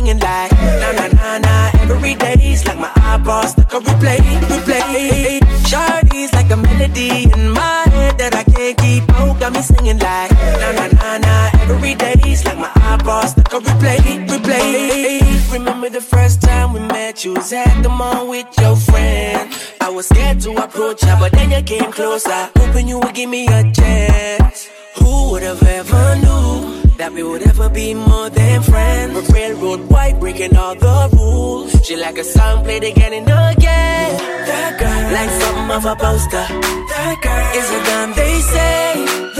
Singing 0.04 0.20
like 0.20 0.52
na 0.52 0.92
na 0.92 1.06
na 1.08 1.38
na 1.38 1.70
every 1.80 2.14
day's 2.14 2.66
like 2.66 2.78
my 2.78 2.90
eyeballs 2.96 3.52
stuck 3.52 3.74
on 3.74 3.82
replay, 3.84 4.18
replay. 4.50 5.40
Shorty's 5.68 6.32
like 6.34 6.50
a 6.50 6.56
melody 6.56 7.24
in 7.24 7.50
my 7.50 7.84
head 7.88 8.18
that 8.18 8.34
I 8.34 8.44
can't 8.44 8.76
keep 8.76 9.08
out. 9.14 9.40
Got 9.40 9.52
me 9.54 9.62
singing 9.62 9.98
like 9.98 10.30
na 10.60 10.72
na 10.72 10.86
na 10.88 11.18
na 11.18 11.50
every 11.62 11.94
day's 11.94 12.44
like 12.44 12.58
my 12.58 12.70
eyeballs 12.74 13.30
stuck 13.30 13.54
on 13.54 13.62
replay, 13.62 13.98
replay. 14.28 15.52
Remember 15.52 15.88
the 15.88 16.02
first 16.02 16.42
time 16.42 16.74
we 16.74 16.80
met? 16.80 17.24
You 17.24 17.34
was 17.34 17.52
at 17.52 17.82
the 17.82 17.88
mall 17.88 18.28
with 18.28 18.46
your 18.58 18.76
friend. 18.76 19.50
I 19.80 19.88
was 19.88 20.06
scared 20.06 20.40
to 20.40 20.50
approach 20.64 21.00
her, 21.02 21.16
but 21.18 21.32
then 21.32 21.50
you 21.50 21.62
came 21.62 21.90
closer, 21.92 22.50
hoping 22.56 22.88
you 22.88 22.98
would 23.00 23.14
give 23.14 23.30
me 23.30 23.46
a 23.46 23.62
chance. 23.72 24.68
Who 24.96 25.30
would 25.30 25.42
have 25.42 25.62
ever 25.62 26.16
knew 26.16 26.83
that 27.04 27.12
we 27.12 27.22
would 27.22 27.42
ever 27.42 27.68
be 27.68 27.92
more 27.92 28.30
than 28.30 28.62
friends? 28.62 29.12
A 29.18 29.32
railroad 29.32 29.80
white 29.90 30.18
breaking 30.20 30.56
all 30.56 30.74
the 30.74 31.10
rules. 31.12 31.70
She 31.84 31.96
like 31.96 32.16
a 32.16 32.24
song 32.24 32.64
played 32.64 32.84
again 32.84 33.12
and 33.12 33.28
again. 33.52 34.08
That 34.48 34.72
girl, 34.80 35.02
like 35.16 35.32
something 35.42 35.70
of 35.78 35.84
a 35.92 35.96
poster. 36.04 36.46
That 36.92 37.16
girl 37.24 37.46
is 37.60 37.68
a 37.78 37.80
gun, 37.88 38.08
they 38.20 38.34
say. 38.52 39.33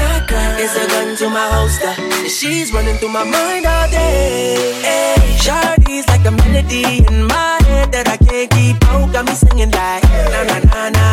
Is 0.64 0.76
a 0.76 0.86
gun 0.88 1.14
to 1.16 1.28
my 1.28 1.46
holster. 1.52 1.92
And 2.00 2.30
she's 2.30 2.72
running 2.72 2.96
through 2.96 3.10
my 3.10 3.22
mind 3.22 3.66
all 3.66 3.86
day. 3.90 4.72
Hey, 4.80 5.36
Shorty's 5.36 6.08
like 6.08 6.24
a 6.24 6.30
melody 6.30 7.04
in 7.04 7.26
my 7.26 7.60
head 7.68 7.92
that 7.92 8.08
I 8.08 8.16
can't 8.16 8.50
keep 8.50 8.82
out. 8.88 9.12
Got 9.12 9.26
me 9.26 9.34
singing 9.34 9.70
like 9.72 10.02
na 10.32 10.40
na 10.48 10.58
na 10.64 10.88
na 10.88 11.04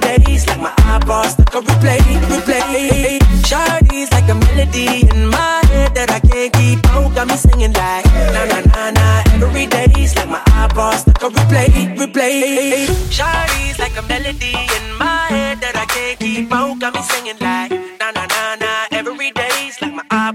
day's 0.00 0.46
like 0.46 0.62
my 0.62 0.72
eyeballs 0.78 1.32
stuck 1.32 1.56
on 1.56 1.64
replay, 1.64 2.00
replay. 2.32 3.20
Shorty's 3.44 4.10
like 4.12 4.30
a 4.30 4.34
melody 4.34 5.04
in 5.12 5.28
my 5.28 5.60
head 5.68 5.94
that 5.94 6.10
I 6.10 6.20
can't 6.20 6.50
keep 6.54 6.80
out. 6.88 7.14
Got 7.14 7.28
me 7.28 7.36
singing 7.36 7.74
like 7.74 8.06
na 8.32 8.48
na 8.48 8.60
na 8.64 8.90
na 8.96 9.68
day's 9.68 10.16
like 10.16 10.30
my 10.30 10.40
eyeballs 10.56 11.02
stuck 11.02 11.22
on 11.22 11.32
replay, 11.32 11.68
replay. 12.00 12.88
Shorty's 13.12 13.78
like 13.78 13.94
a 13.98 14.02
melody 14.08 14.56
in 14.56 14.84
my 14.96 15.26
head 15.28 15.60
that 15.60 15.76
I 15.76 15.84
can't 15.84 16.18
keep 16.18 16.50
out. 16.50 16.78
Got 16.80 16.94
me 16.94 17.02
singing 17.02 17.36
like 17.42 17.85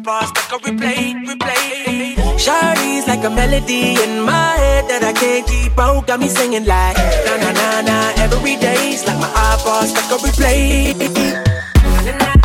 my 0.04 0.26
stuck 0.26 0.54
on 0.54 0.60
replay, 0.62 1.14
replay. 1.26 2.16
Shorty's 2.40 3.08
like 3.08 3.24
a 3.24 3.30
melody 3.30 4.02
in 4.02 4.22
my 4.22 4.56
head 4.58 4.90
that 4.90 5.04
I 5.04 5.14
can't 5.14 5.46
keep 5.48 5.78
out. 5.78 6.08
Got 6.08 6.20
me 6.20 6.28
singing 6.28 6.66
like 6.66 6.98
na 7.26 7.38
na 7.38 7.52
na 7.52 7.82
na 7.82 7.98
every 8.18 8.56
day's 8.58 9.06
like 9.06 9.20
my 9.20 9.32
eyeballs 9.36 9.92
stuck 9.92 10.12
on 10.12 10.20
replay. 10.20 10.94
Shorty 12.04 12.41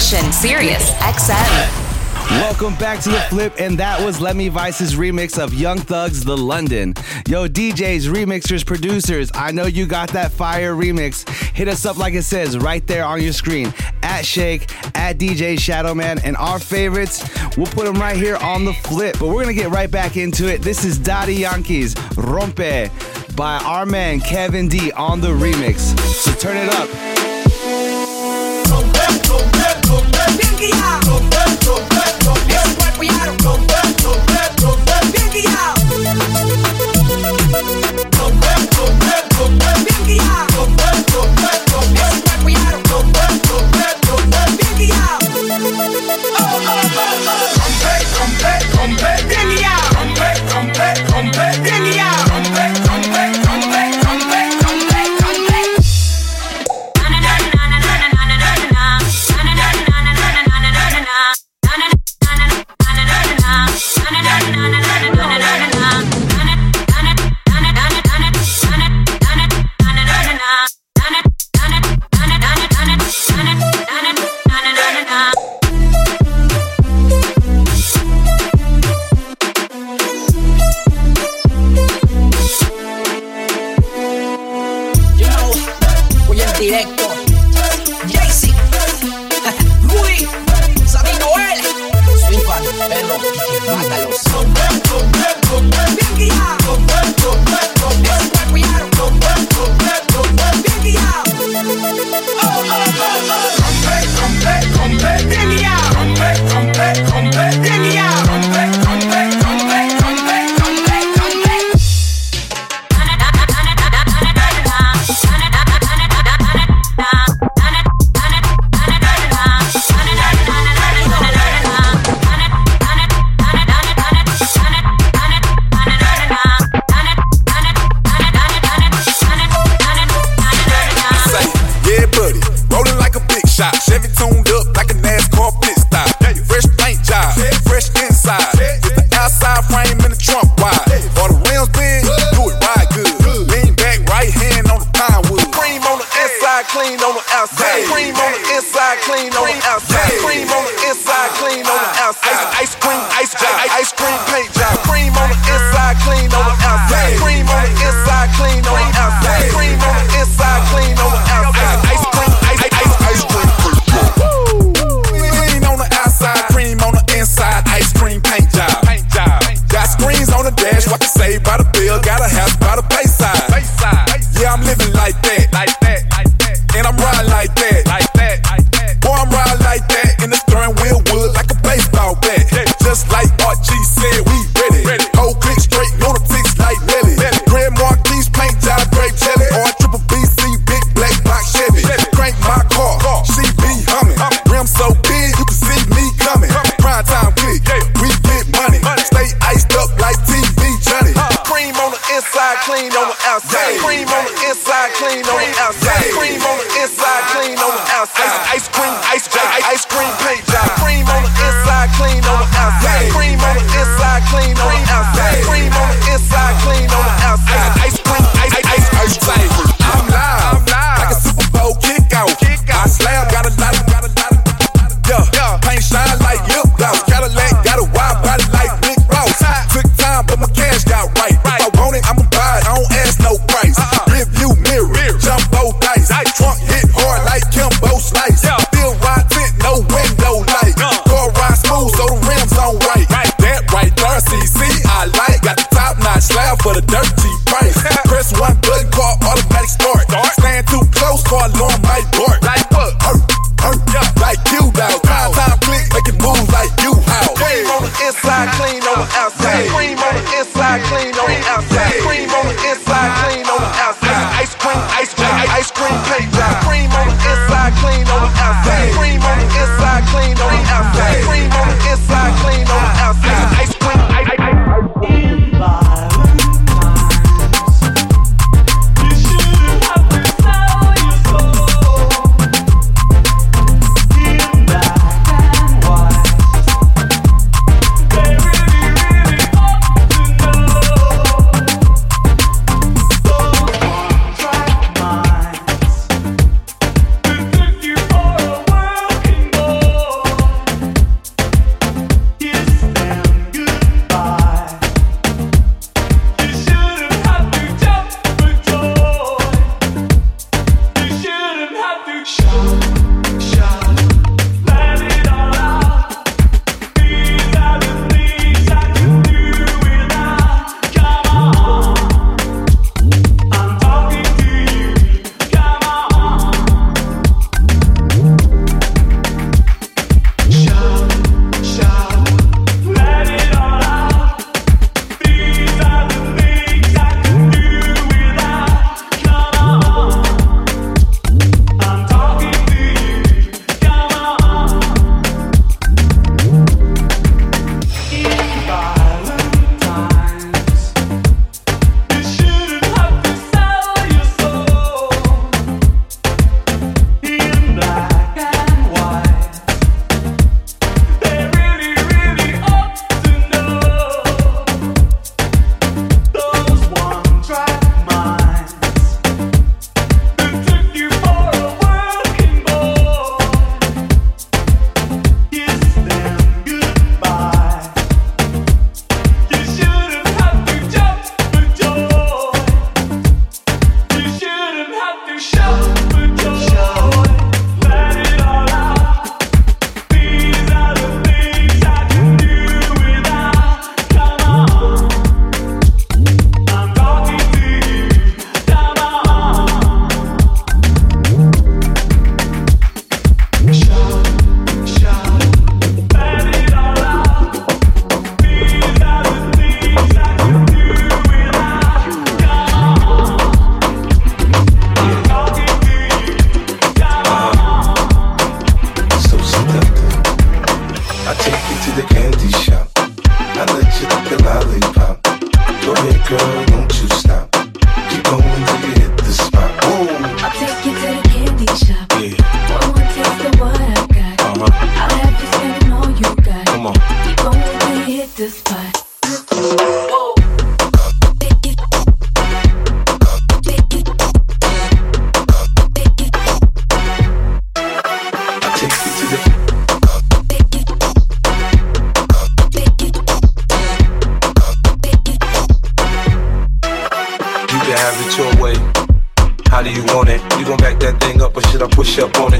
Serious 0.00 0.40
Sirius 0.40 0.90
XM. 0.92 1.90
Welcome 2.30 2.74
back 2.76 3.00
to 3.00 3.10
The 3.10 3.20
Flip, 3.28 3.52
and 3.58 3.78
that 3.78 4.02
was 4.02 4.20
Lemi 4.20 4.50
Vice's 4.50 4.94
remix 4.94 5.38
of 5.38 5.52
Young 5.52 5.78
Thug's 5.78 6.24
The 6.24 6.34
London. 6.34 6.94
Yo, 7.28 7.46
DJs, 7.46 8.08
remixers, 8.08 8.64
producers, 8.64 9.30
I 9.34 9.52
know 9.52 9.66
you 9.66 9.84
got 9.84 10.08
that 10.14 10.32
fire 10.32 10.74
remix. 10.74 11.28
Hit 11.54 11.68
us 11.68 11.84
up 11.84 11.98
like 11.98 12.14
it 12.14 12.22
says 12.22 12.56
right 12.56 12.86
there 12.86 13.04
on 13.04 13.20
your 13.20 13.34
screen 13.34 13.74
at 14.02 14.24
Shake, 14.24 14.62
at 14.96 15.18
DJ 15.18 15.56
Shadowman, 15.56 16.22
and 16.24 16.38
our 16.38 16.58
favorites, 16.58 17.22
we'll 17.58 17.66
put 17.66 17.84
them 17.84 17.96
right 17.96 18.16
here 18.16 18.36
on 18.36 18.64
The 18.64 18.72
Flip. 18.72 19.18
But 19.20 19.28
we're 19.28 19.42
gonna 19.42 19.52
get 19.52 19.68
right 19.68 19.90
back 19.90 20.16
into 20.16 20.50
it. 20.50 20.62
This 20.62 20.86
is 20.86 20.96
Daddy 20.96 21.34
Yankees 21.34 21.94
Rompe 22.16 23.36
by 23.36 23.58
our 23.58 23.84
man 23.84 24.20
Kevin 24.20 24.68
D 24.68 24.90
on 24.92 25.20
the 25.20 25.28
remix. 25.28 25.80
So 26.00 26.32
turn 26.32 26.56
it 26.56 26.72
up. 26.76 27.11
romper, 31.66 32.26
romper, 32.26 32.44
bien 32.46 32.74
guapiado, 32.76 33.34
romper, 33.42 35.30
bien. 35.32 35.81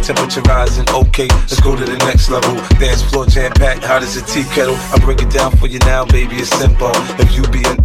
Temperature 0.02 0.40
rising, 0.42 0.84
okay, 0.90 1.28
let's 1.28 1.60
go 1.60 1.76
to 1.76 1.84
the 1.84 1.96
next 1.98 2.28
level. 2.28 2.56
Dance 2.80 3.02
floor 3.02 3.24
jam 3.24 3.52
packed, 3.52 3.84
hot 3.84 4.02
as 4.02 4.16
a 4.16 4.22
tea 4.22 4.42
kettle. 4.52 4.74
I 4.74 4.98
break 4.98 5.22
it 5.22 5.30
down 5.30 5.56
for 5.56 5.68
you 5.68 5.78
now, 5.80 6.04
baby, 6.04 6.36
it's 6.36 6.50
simple. 6.50 6.90
If 7.20 7.36
you 7.36 7.42
be 7.52 7.62
a, 7.62 7.76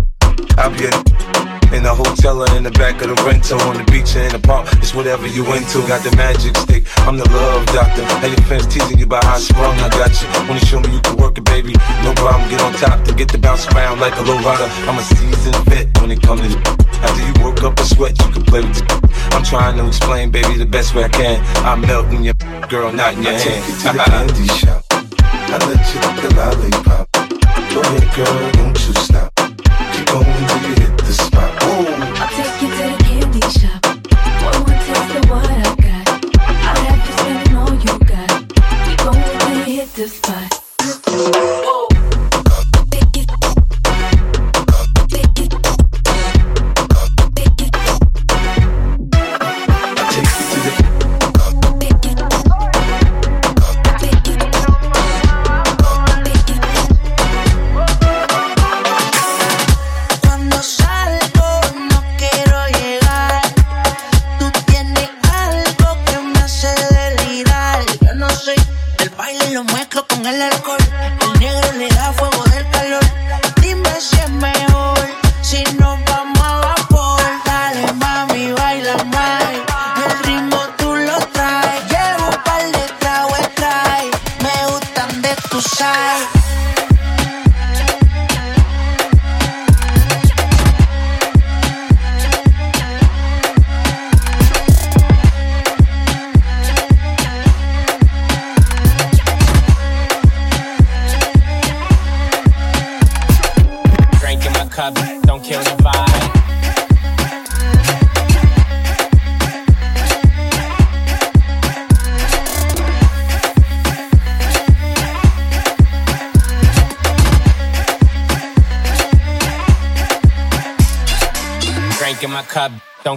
I'll 0.57 0.75
be 0.75 0.85
a. 0.85 1.56
In 1.75 1.83
the 1.83 1.93
hotel 1.93 2.41
or 2.41 2.49
in 2.55 2.63
the 2.63 2.71
back 2.71 3.01
of 3.01 3.09
the 3.09 3.17
rental, 3.23 3.59
on 3.67 3.77
the 3.77 3.83
beach 3.91 4.15
or 4.15 4.23
in 4.23 4.31
the 4.31 4.39
park, 4.39 4.67
it's 4.79 4.93
whatever 4.95 5.27
you 5.27 5.43
into. 5.53 5.83
Got 5.87 6.03
the 6.03 6.15
magic 6.15 6.55
stick, 6.57 6.83
I'm 7.05 7.17
the 7.17 7.27
love 7.29 7.65
doctor. 7.67 8.03
Hey, 8.23 8.29
your 8.29 8.43
fans 8.47 8.67
teasing 8.67 8.97
you 8.97 9.05
about 9.05 9.23
how 9.23 9.35
I 9.35 9.39
sprung, 9.39 9.75
I 9.79 9.89
got 9.89 10.11
you. 10.21 10.27
Wanna 10.47 10.63
show 10.63 10.79
me 10.79 10.93
you 10.93 11.01
can 11.01 11.17
work 11.17 11.37
it, 11.37 11.45
baby? 11.45 11.73
No 12.03 12.13
problem, 12.15 12.49
get 12.49 12.61
on 12.61 12.73
top 12.73 13.03
to 13.05 13.13
get 13.13 13.31
the 13.31 13.37
bounce 13.37 13.67
around 13.67 13.99
like 13.99 14.15
a 14.17 14.23
low 14.23 14.39
rider. 14.39 14.69
I'm 14.87 14.97
a 14.97 15.03
seasoned 15.03 15.55
vet 15.67 15.87
when 16.01 16.11
it 16.11 16.21
comes 16.21 16.41
to 16.41 16.87
after 17.03 17.21
you 17.21 17.45
work 17.45 17.61
up 17.63 17.77
a 17.79 17.85
sweat, 17.85 18.17
you 18.17 18.31
can 18.31 18.43
play 18.43 18.61
with 18.61 18.81
it. 18.81 19.33
I'm 19.33 19.43
trying 19.43 19.77
to 19.77 19.87
explain, 19.87 20.31
baby, 20.31 20.57
the 20.57 20.65
best 20.65 20.95
way 20.95 21.03
I 21.03 21.09
can. 21.09 21.43
I'm 21.63 21.81
melting 21.81 22.23
your 22.23 22.33
girl, 22.69 22.91
not 22.91 23.13
in 23.13 23.23
your 23.23 23.33
I 23.33 23.37
hand. 23.37 23.43
take 23.43 23.67
you 23.67 23.75
to 23.75 23.93
the 23.93 24.03
candy 24.07 24.47
shop. 24.57 24.83
I 24.91 25.57
let 25.61 25.83
you 25.93 25.99
lick 26.01 26.17
the 26.23 26.31
lollipop. 26.33 27.11
Go 27.69 27.81
ahead, 27.81 28.15
girl, 28.15 28.51
don't 28.53 28.87
you 28.87 28.93
stop. 28.97 29.31
Keep 29.93 30.07
going 30.07 30.46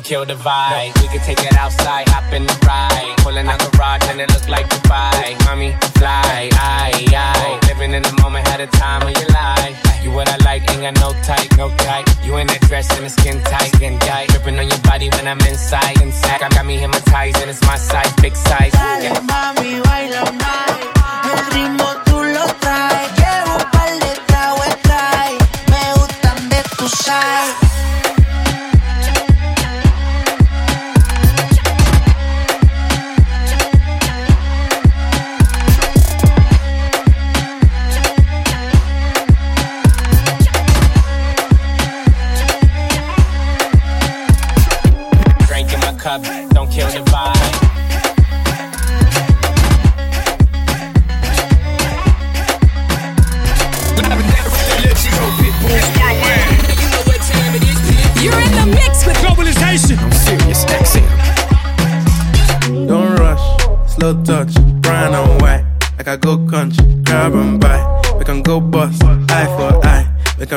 don't 0.00 0.08
kill 0.08 0.24
the 0.24 0.34
vibe. 0.42 0.92
We 1.02 1.08
can 1.08 1.20
take 1.20 1.40
it 1.40 1.54
outside, 1.56 2.08
hop 2.08 2.32
in 2.32 2.46
the 2.46 2.56
ride. 2.66 3.14
Pulling 3.18 3.46
out 3.48 3.58
the 3.58 3.70
garage 3.76 4.02
and 4.08 4.20
it 4.20 4.32
look 4.32 4.48
like 4.48 4.66
Dubai. 4.68 5.36
Mommy, 5.44 5.72
fly, 5.98 6.48
aye, 6.52 7.06
aye. 7.12 7.58
Living 7.68 7.92
in 7.94 8.02
the 8.02 8.12
moment, 8.22 8.46
had 8.48 8.60
a 8.60 8.66
time 8.66 9.02
of 9.02 9.12
your 9.16 9.28
life. 9.28 9.76
You 10.02 10.10
what 10.12 10.28
I 10.28 10.36
like, 10.44 10.62
ain't 10.70 10.82
got 10.82 10.96
no 11.00 11.12
type, 11.22 11.48
no 11.56 11.68
type. 11.76 12.06
You 12.24 12.36
in 12.38 12.46
that 12.46 12.60
dress 12.62 12.88
and 12.96 13.04
the 13.04 13.10
skin 13.10 13.40
tight, 13.42 13.72
skin 13.76 13.98
tight. 13.98 14.28
Dripping 14.28 14.58
on 14.58 14.68
your 14.68 14.80
body 14.80 15.08
when 15.10 15.26
I'm 15.28 15.40
inside, 15.40 16.00
inside. 16.00 16.40
Got 16.40 16.64
me 16.64 16.76
hypnotized 16.78 17.36
and 17.38 17.50
it's 17.50 17.60
my 17.62 17.76
size, 17.76 18.12
big 18.22 18.34
size. 18.34 18.79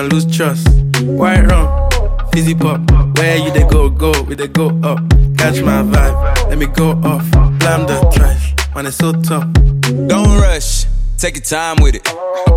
Can 0.04 0.10
lose 0.10 0.26
trust. 0.36 0.68
White 1.04 1.44
rum, 1.44 1.90
fizzy 2.32 2.56
pop. 2.56 2.80
Where 3.18 3.38
you 3.38 3.52
they 3.52 3.68
go, 3.68 3.90
go, 3.90 4.12
we 4.24 4.36
they 4.36 4.48
go 4.48 4.68
up. 4.84 5.00
Catch 5.38 5.62
my 5.62 5.84
vibe, 5.84 6.50
let 6.50 6.58
me 6.58 6.66
go 6.66 6.92
off. 7.04 7.30
Blam 7.60 7.88
the 7.88 8.00
trash, 8.14 8.54
man, 8.76 8.86
it's 8.86 8.98
so 8.98 9.12
tough. 9.12 9.48
Don't 10.08 10.40
rush, 10.40 10.86
take 11.18 11.36
your 11.36 11.44
time 11.44 11.78
with 11.82 11.96
it. 11.96 12.04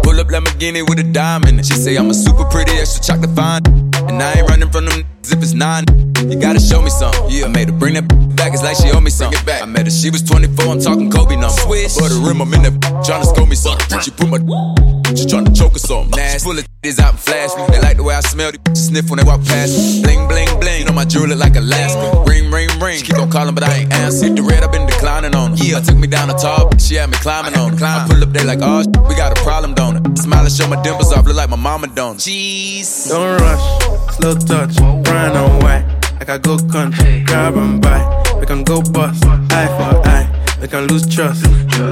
Pull 0.02 0.20
up 0.20 0.28
Lamborghini 0.28 0.88
with 0.88 0.98
a 0.98 1.04
diamond. 1.04 1.64
She 1.66 1.74
say 1.74 1.96
I'm 1.96 2.10
a 2.10 2.14
super 2.14 2.44
pretty 2.46 2.72
extra 2.72 3.02
chocolate 3.04 3.34
fine. 3.34 3.62
And 4.08 4.22
I 4.22 4.34
ain't 4.38 4.48
running 4.48 4.70
from 4.70 4.86
them 4.86 5.04
if 5.22 5.32
it's 5.32 5.52
nine. 5.52 5.84
You 6.18 6.38
gotta 6.38 6.60
show 6.60 6.80
me 6.82 6.90
something. 6.90 7.28
Yeah, 7.28 7.48
made 7.48 7.68
her 7.68 7.76
bring 7.76 7.94
that 7.94 8.08
back, 8.36 8.52
it's 8.52 8.62
like 8.62 8.76
she 8.76 8.90
owe 8.92 9.00
me 9.00 9.10
something. 9.10 9.44
Back. 9.44 9.62
I 9.62 9.66
met 9.66 9.86
her, 9.86 9.90
she 9.90 10.10
was 10.10 10.22
24, 10.22 10.66
I'm 10.66 10.80
talking 10.80 11.10
Kobe 11.10 11.36
numbers. 11.36 11.60
Swish. 11.62 11.94
For 11.94 12.08
the 12.08 12.20
rim, 12.22 12.40
I'm 12.40 12.52
in 12.54 12.62
that 12.62 12.74
tryna 13.02 13.24
score 13.24 13.46
me 13.46 13.56
something. 13.56 14.00
She 14.00 14.10
put 14.10 14.28
my 14.28 14.38
she 15.16 15.24
tryna 15.24 15.56
choke 15.56 15.74
or 15.74 15.78
something. 15.78 16.10
Nasty. 16.16 16.44
Full 16.44 16.58
of 16.58 16.66
titties 16.82 17.00
out 17.00 17.12
and 17.16 17.20
flash 17.20 17.56
me. 17.56 17.64
They 17.72 17.80
like 17.80 17.96
the 17.96 18.02
way 18.02 18.14
I 18.14 18.20
smell, 18.20 18.52
these 18.52 18.60
bitches 18.60 18.88
sniff 18.92 19.08
when 19.08 19.18
they 19.18 19.24
walk 19.24 19.42
past 19.44 19.72
me. 19.72 20.02
Bling, 20.02 20.28
bling, 20.28 20.60
bling. 20.60 20.80
You 20.80 20.86
know 20.86 20.92
my 20.92 21.04
jewelry 21.04 21.30
look 21.30 21.40
like 21.40 21.56
Alaska. 21.56 22.24
Ring, 22.26 22.50
ring, 22.50 22.68
ring. 22.78 22.98
She 22.98 23.06
keep 23.06 23.18
on 23.18 23.30
calling, 23.30 23.54
but 23.54 23.64
I 23.64 23.86
ain't 23.86 23.92
answer. 23.92 24.28
The 24.28 24.42
red, 24.42 24.62
I've 24.62 24.72
been 24.72 24.86
declining 24.86 25.34
on 25.34 25.56
her. 25.56 25.64
Yeah, 25.64 25.80
took 25.80 25.96
me 25.96 26.06
down 26.06 26.28
the 26.28 26.34
top, 26.34 26.80
she 26.80 26.96
had 26.96 27.10
me 27.10 27.16
climbing 27.18 27.56
on 27.56 27.76
her. 27.78 27.86
I 27.86 28.06
pull 28.08 28.22
up 28.22 28.30
there 28.30 28.44
like, 28.44 28.60
oh, 28.62 28.82
shit, 28.82 28.96
we 29.08 29.14
got 29.14 29.36
a 29.36 29.40
problem, 29.42 29.74
don't 29.74 29.96
it? 29.96 30.18
Smile 30.18 30.44
and 30.44 30.52
show 30.52 30.68
my 30.68 30.80
dimples 30.82 31.12
off, 31.12 31.24
look 31.24 31.36
like 31.36 31.50
my 31.50 31.56
mama 31.56 31.86
don't. 31.88 32.18
Jeez. 32.18 33.08
Don't 33.08 33.40
rush, 33.40 34.16
slow 34.16 34.34
touch, 34.34 34.76
brown 35.04 35.36
and 35.36 35.62
white. 35.62 35.86
Like 36.18 36.30
I 36.30 36.38
go 36.38 36.58
country, 36.58 37.22
grab 37.24 37.56
and 37.56 37.80
buy. 37.80 38.25
We 38.46 38.54
can 38.54 38.62
go 38.62 38.80
bust, 38.80 39.24
eye 39.26 39.66
for 39.66 40.08
eye. 40.08 40.56
We 40.60 40.68
can 40.68 40.86
lose 40.86 41.04
trust. 41.12 41.44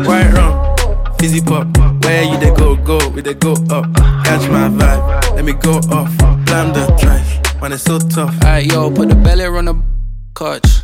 White 0.06 0.30
rum, 0.34 0.76
fizzy 1.18 1.40
pop. 1.40 1.66
Where 2.04 2.22
you 2.22 2.38
they 2.38 2.54
go, 2.54 2.76
go, 2.76 3.08
we 3.08 3.22
they 3.22 3.34
go 3.34 3.54
up. 3.70 3.92
Catch 4.24 4.48
my 4.48 4.68
vibe, 4.68 5.34
let 5.34 5.44
me 5.44 5.54
go 5.54 5.78
off. 5.90 6.16
Blam 6.46 6.72
the 6.72 6.86
trash, 6.96 7.40
man, 7.60 7.72
it's 7.72 7.82
so 7.82 7.98
tough. 7.98 8.32
Alright, 8.44 8.66
yo, 8.66 8.88
put 8.88 9.08
the 9.08 9.16
belly 9.16 9.46
on 9.46 9.64
the 9.64 9.82
couch. 10.36 10.83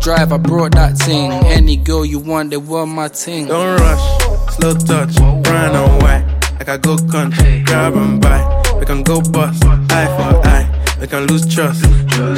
drive, 0.00 0.32
I 0.32 0.38
brought 0.38 0.72
that 0.72 0.96
thing. 0.96 1.30
Any 1.46 1.76
girl 1.76 2.04
you 2.04 2.18
want, 2.18 2.50
they 2.50 2.56
were 2.56 2.86
my 2.86 3.08
ting. 3.08 3.46
Don't 3.46 3.78
rush, 3.80 4.54
slow 4.56 4.74
touch, 4.74 5.14
brown 5.42 5.76
and 5.76 6.02
white. 6.02 6.24
Like 6.58 6.68
I 6.68 6.76
go 6.76 6.96
country, 6.96 7.62
grab 7.64 7.94
and 7.94 8.20
buy. 8.20 8.40
We 8.78 8.86
can 8.86 9.02
go 9.02 9.20
bust, 9.20 9.64
eye 9.64 10.06
for 10.16 10.46
eye. 10.46 10.96
We 11.00 11.06
can 11.06 11.26
lose 11.26 11.46
trust. 11.52 11.84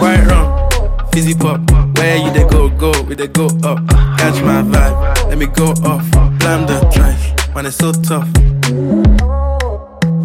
White 0.00 0.24
rum, 0.26 0.68
fizzy 1.12 1.34
pop. 1.34 1.60
Where 1.96 2.16
you 2.16 2.32
they 2.32 2.48
go, 2.48 2.68
go, 2.68 2.92
we 3.02 3.14
they 3.14 3.28
go 3.28 3.46
up. 3.64 3.78
Catch 4.18 4.42
my 4.42 4.62
vibe, 4.62 5.28
let 5.28 5.38
me 5.38 5.46
go 5.46 5.70
off. 5.84 6.08
Blam 6.38 6.66
the 6.66 6.80
drive, 6.92 7.54
man, 7.54 7.66
it's 7.66 7.76
so 7.76 7.92
tough. 7.92 8.28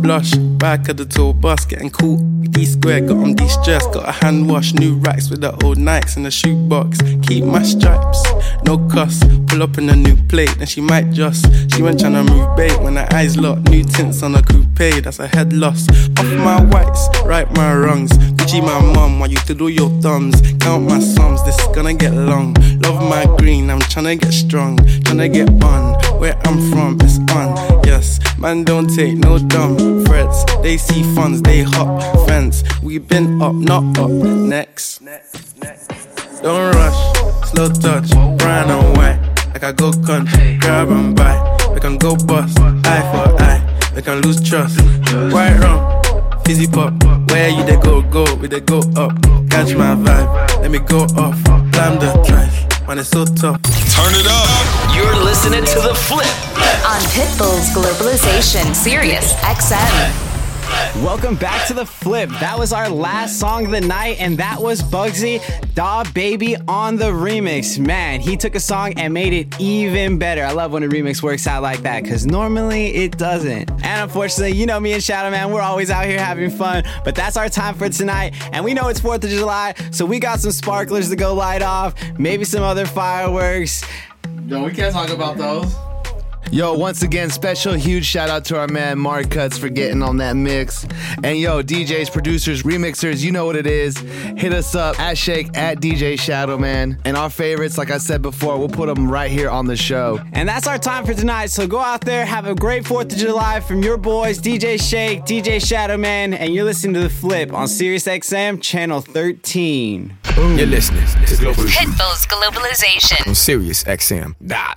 Blush, 0.02 0.32
back 0.36 0.89
of 0.89 0.98
the 0.98 1.06
tour 1.06 1.34
bus, 1.34 1.66
getting 1.66 1.89
cool. 1.89 2.18
D 2.52 2.66
square, 2.66 3.02
got 3.02 3.18
on 3.18 3.36
de 3.36 3.48
stress, 3.50 3.86
got 3.88 4.08
a 4.08 4.12
hand 4.12 4.50
wash, 4.50 4.74
new 4.74 4.95
racks 4.95 5.30
with 5.30 5.41
the 5.41 5.52
old 5.64 5.78
Nikes 5.78 6.18
in 6.18 6.24
the 6.24 6.32
shoebox. 6.32 7.00
Keep 7.28 7.43
my 7.43 7.62
stripes, 7.64 8.24
no 8.64 8.78
cuss. 8.89 9.24
Pull 9.48 9.64
up 9.64 9.78
in 9.78 9.89
a 9.89 9.95
new 9.95 10.16
plate, 10.28 10.54
then 10.58 10.68
she 10.68 10.82
might 10.82 11.12
just. 11.12 11.45
She 11.74 11.82
went 11.82 12.00
trying 12.00 12.14
to 12.14 12.24
move 12.32 12.56
bait 12.56 12.80
when 12.82 12.95
her 12.95 13.08
eyes 13.12 13.38
locked. 13.38 13.70
New 13.70 13.84
tints 13.84 14.24
on 14.24 14.36
a 14.36 14.41
coupe, 14.41 15.04
that's 15.04 15.20
a 15.20 15.28
head 15.28 15.54
loss. 15.54 15.89
Off 16.18 16.34
my 16.38 16.62
whites, 16.62 17.08
right 17.26 17.52
my 17.56 17.74
wrongs. 17.76 18.12
Gucci 18.38 18.62
my 18.62 18.80
mum, 18.93 19.20
while 19.20 19.30
you 19.30 19.38
to 19.38 19.54
do 19.54 19.68
your 19.68 19.89
thumbs. 20.02 20.41
Count 20.60 20.84
my 20.88 21.00
sums, 21.00 21.43
this 21.45 21.60
is 21.60 21.68
gonna 21.76 21.93
get 21.93 22.14
long. 22.14 22.56
Love 22.88 23.10
my 23.10 23.26
green, 23.38 23.70
I'm 23.70 23.80
tryna 23.80 24.18
get 24.18 24.32
strong. 24.32 24.78
Tryna 24.78 25.34
get 25.34 25.50
on, 25.62 26.00
where 26.22 26.38
I'm 26.48 26.72
from, 26.72 26.98
it's 27.02 27.18
on. 27.36 27.84
Yes, 27.84 28.18
man, 28.40 28.64
don't 28.64 28.88
take 28.88 29.18
no 29.18 29.38
dumb 29.38 30.06
threats. 30.06 30.46
They 30.62 30.78
see 30.78 31.04
funds, 31.14 31.42
they 31.42 31.64
hop 31.64 32.02
fence. 32.26 32.64
We 32.82 33.00
been 33.00 33.42
up, 33.42 33.56
not 33.56 34.00
up. 34.00 34.10
Next. 34.10 35.02
Don't 36.42 36.74
rush, 36.76 37.50
slow 37.50 37.68
touch, 37.68 38.10
brown 38.38 38.72
and 38.72 38.98
white. 38.98 39.20
I 39.62 39.74
go 39.74 39.92
country, 39.92 40.58
grab 40.62 40.88
and 40.90 41.14
buy. 41.14 41.36
We 41.74 41.82
can 41.82 41.98
go 41.98 42.16
bust, 42.16 42.58
eye 42.58 43.04
for 43.12 43.44
eye. 43.44 43.92
We 43.98 44.02
can 44.02 44.22
lose 44.22 44.42
trust. 44.42 44.80
White 45.34 45.60
rum, 45.60 46.42
fizzy 46.46 46.68
pop. 46.68 46.94
Where 47.32 47.50
you 47.50 47.66
they 47.66 47.76
go, 47.76 48.02
go, 48.02 48.24
we 48.36 48.48
they 48.48 48.62
go 48.62 48.80
up. 48.96 49.12
Catch 49.50 49.76
my 49.76 49.94
vibe, 49.96 50.62
let 50.62 50.72
me 50.72 50.80
go 50.80 51.02
off. 51.18 51.44
Blam 51.72 52.00
the 52.00 52.12
drive, 52.26 52.66
man, 52.88 53.00
it's 53.00 53.10
so 53.10 53.26
tough. 53.26 53.62
Turn 53.92 54.14
it 54.16 54.28
up. 54.28 54.96
You're 54.96 55.16
listening 55.24 55.66
to 55.66 55.80
The 55.82 55.94
Flip 55.94 56.26
on 56.86 57.02
Pitbull's 57.12 57.70
Globalization 57.76 58.74
Sirius 58.74 59.34
XM. 59.34 60.26
Welcome 61.03 61.36
back 61.36 61.68
to 61.68 61.74
the 61.74 61.86
flip. 61.86 62.30
That 62.39 62.57
was 62.57 62.74
our 62.74 62.89
last 62.89 63.39
song 63.39 63.65
of 63.65 63.72
the 63.72 63.82
night, 63.82 64.20
and 64.20 64.38
that 64.38 64.59
was 64.59 64.82
Bugsy 64.82 65.41
Da 65.74 66.03
Baby 66.13 66.55
on 66.68 66.95
the 66.95 67.11
remix. 67.11 67.80
Man, 67.80 68.20
he 68.20 68.36
took 68.36 68.55
a 68.55 68.59
song 68.59 68.93
and 68.97 69.13
made 69.13 69.32
it 69.32 69.59
even 69.59 70.18
better. 70.18 70.43
I 70.43 70.51
love 70.51 70.72
when 70.72 70.84
a 70.84 70.88
remix 70.88 71.22
works 71.22 71.47
out 71.47 71.61
like 71.63 71.80
that 71.82 72.03
because 72.03 72.26
normally 72.26 72.88
it 72.95 73.18
doesn't. 73.18 73.70
And 73.70 74.01
unfortunately, 74.01 74.57
you 74.57 74.65
know 74.65 74.80
me 74.80 74.93
and 74.93 75.03
Shadow 75.03 75.30
Man, 75.30 75.51
we're 75.51 75.61
always 75.61 75.89
out 75.89 76.05
here 76.05 76.20
having 76.20 76.49
fun, 76.49 76.84
but 77.05 77.15
that's 77.15 77.38
our 77.38 77.47
time 77.47 77.76
for 77.76 77.89
tonight. 77.89 78.34
And 78.51 78.65
we 78.65 78.74
know 78.74 78.88
it's 78.88 78.99
4th 78.99 79.24
of 79.24 79.30
July, 79.30 79.76
so 79.91 80.05
we 80.05 80.20
got 80.20 80.39
some 80.39 80.51
sparklers 80.51 81.09
to 81.09 81.15
go 81.15 81.34
light 81.34 81.61
off, 81.61 81.93
maybe 82.18 82.43
some 82.43 82.63
other 82.63 82.86
fireworks. 82.86 83.86
No, 84.43 84.63
we 84.63 84.72
can't 84.72 84.93
talk 84.93 85.09
about 85.09 85.38
those. 85.38 85.76
Yo, 86.52 86.74
once 86.74 87.04
again, 87.04 87.30
special 87.30 87.74
huge 87.74 88.06
shout 88.06 88.30
out 88.30 88.45
to 88.45 88.58
our 88.58 88.68
man 88.68 88.98
Mark 88.98 89.30
Cutz 89.30 89.58
for 89.58 89.68
getting 89.70 90.02
on 90.02 90.18
that 90.18 90.36
mix. 90.36 90.86
And 91.24 91.38
yo, 91.38 91.62
DJs, 91.62 92.12
producers, 92.12 92.64
remixers, 92.64 93.22
you 93.24 93.32
know 93.32 93.45
what 93.45 93.56
it 93.58 93.68
is. 93.68 93.98
Hit 93.98 94.54
us 94.54 94.74
up 94.74 94.98
at 95.00 95.18
Shake 95.18 95.56
at 95.58 95.80
DJ 95.80 96.14
Shadowman. 96.14 97.00
And 97.04 97.18
our 97.18 97.30
favorites, 97.30 97.78
like 97.78 97.91
I 97.91 97.98
said 97.98 98.22
before, 98.22 98.58
we'll 98.58 98.70
put 98.70 98.88
them 98.88 99.12
right 99.12 99.30
here 99.30 99.50
on 99.50 99.66
the 99.68 99.76
show. 99.76 100.20
And 100.32 100.48
that's 100.48 100.68
our 100.68 100.78
time 100.80 101.06
for 101.06 101.14
tonight. 101.14 101.48
So 101.48 101.68
go 101.68 101.80
out 101.80 102.02
there, 102.02 102.26
have 102.26 102.48
a 102.48 102.56
great 102.56 102.84
4th 102.86 103.12
of 103.12 103.18
July 103.18 103.60
from 103.60 103.84
your 103.84 103.98
boys, 103.98 104.39
DJ 104.39 104.82
Shake, 104.82 105.26
DJ 105.26 105.58
Shadowman, 105.58 106.34
and 106.34 106.54
you're 106.54 106.66
listening 106.66 106.93
to 106.95 107.02
The 107.02 107.10
Flip 107.10 107.52
on 107.54 107.68
Sirius 107.68 108.06
XM, 108.06 108.62
channel 108.62 109.02
13. 109.02 110.18
You're 110.38 110.66
listening 110.66 111.06
to 111.26 111.36
Global 111.38 111.64
Pitbull's 111.64 112.26
Globalization. 112.26 113.28
on 113.28 113.36
Sirius 113.36 113.84
XM. 113.84 114.36
Die. 114.45 114.74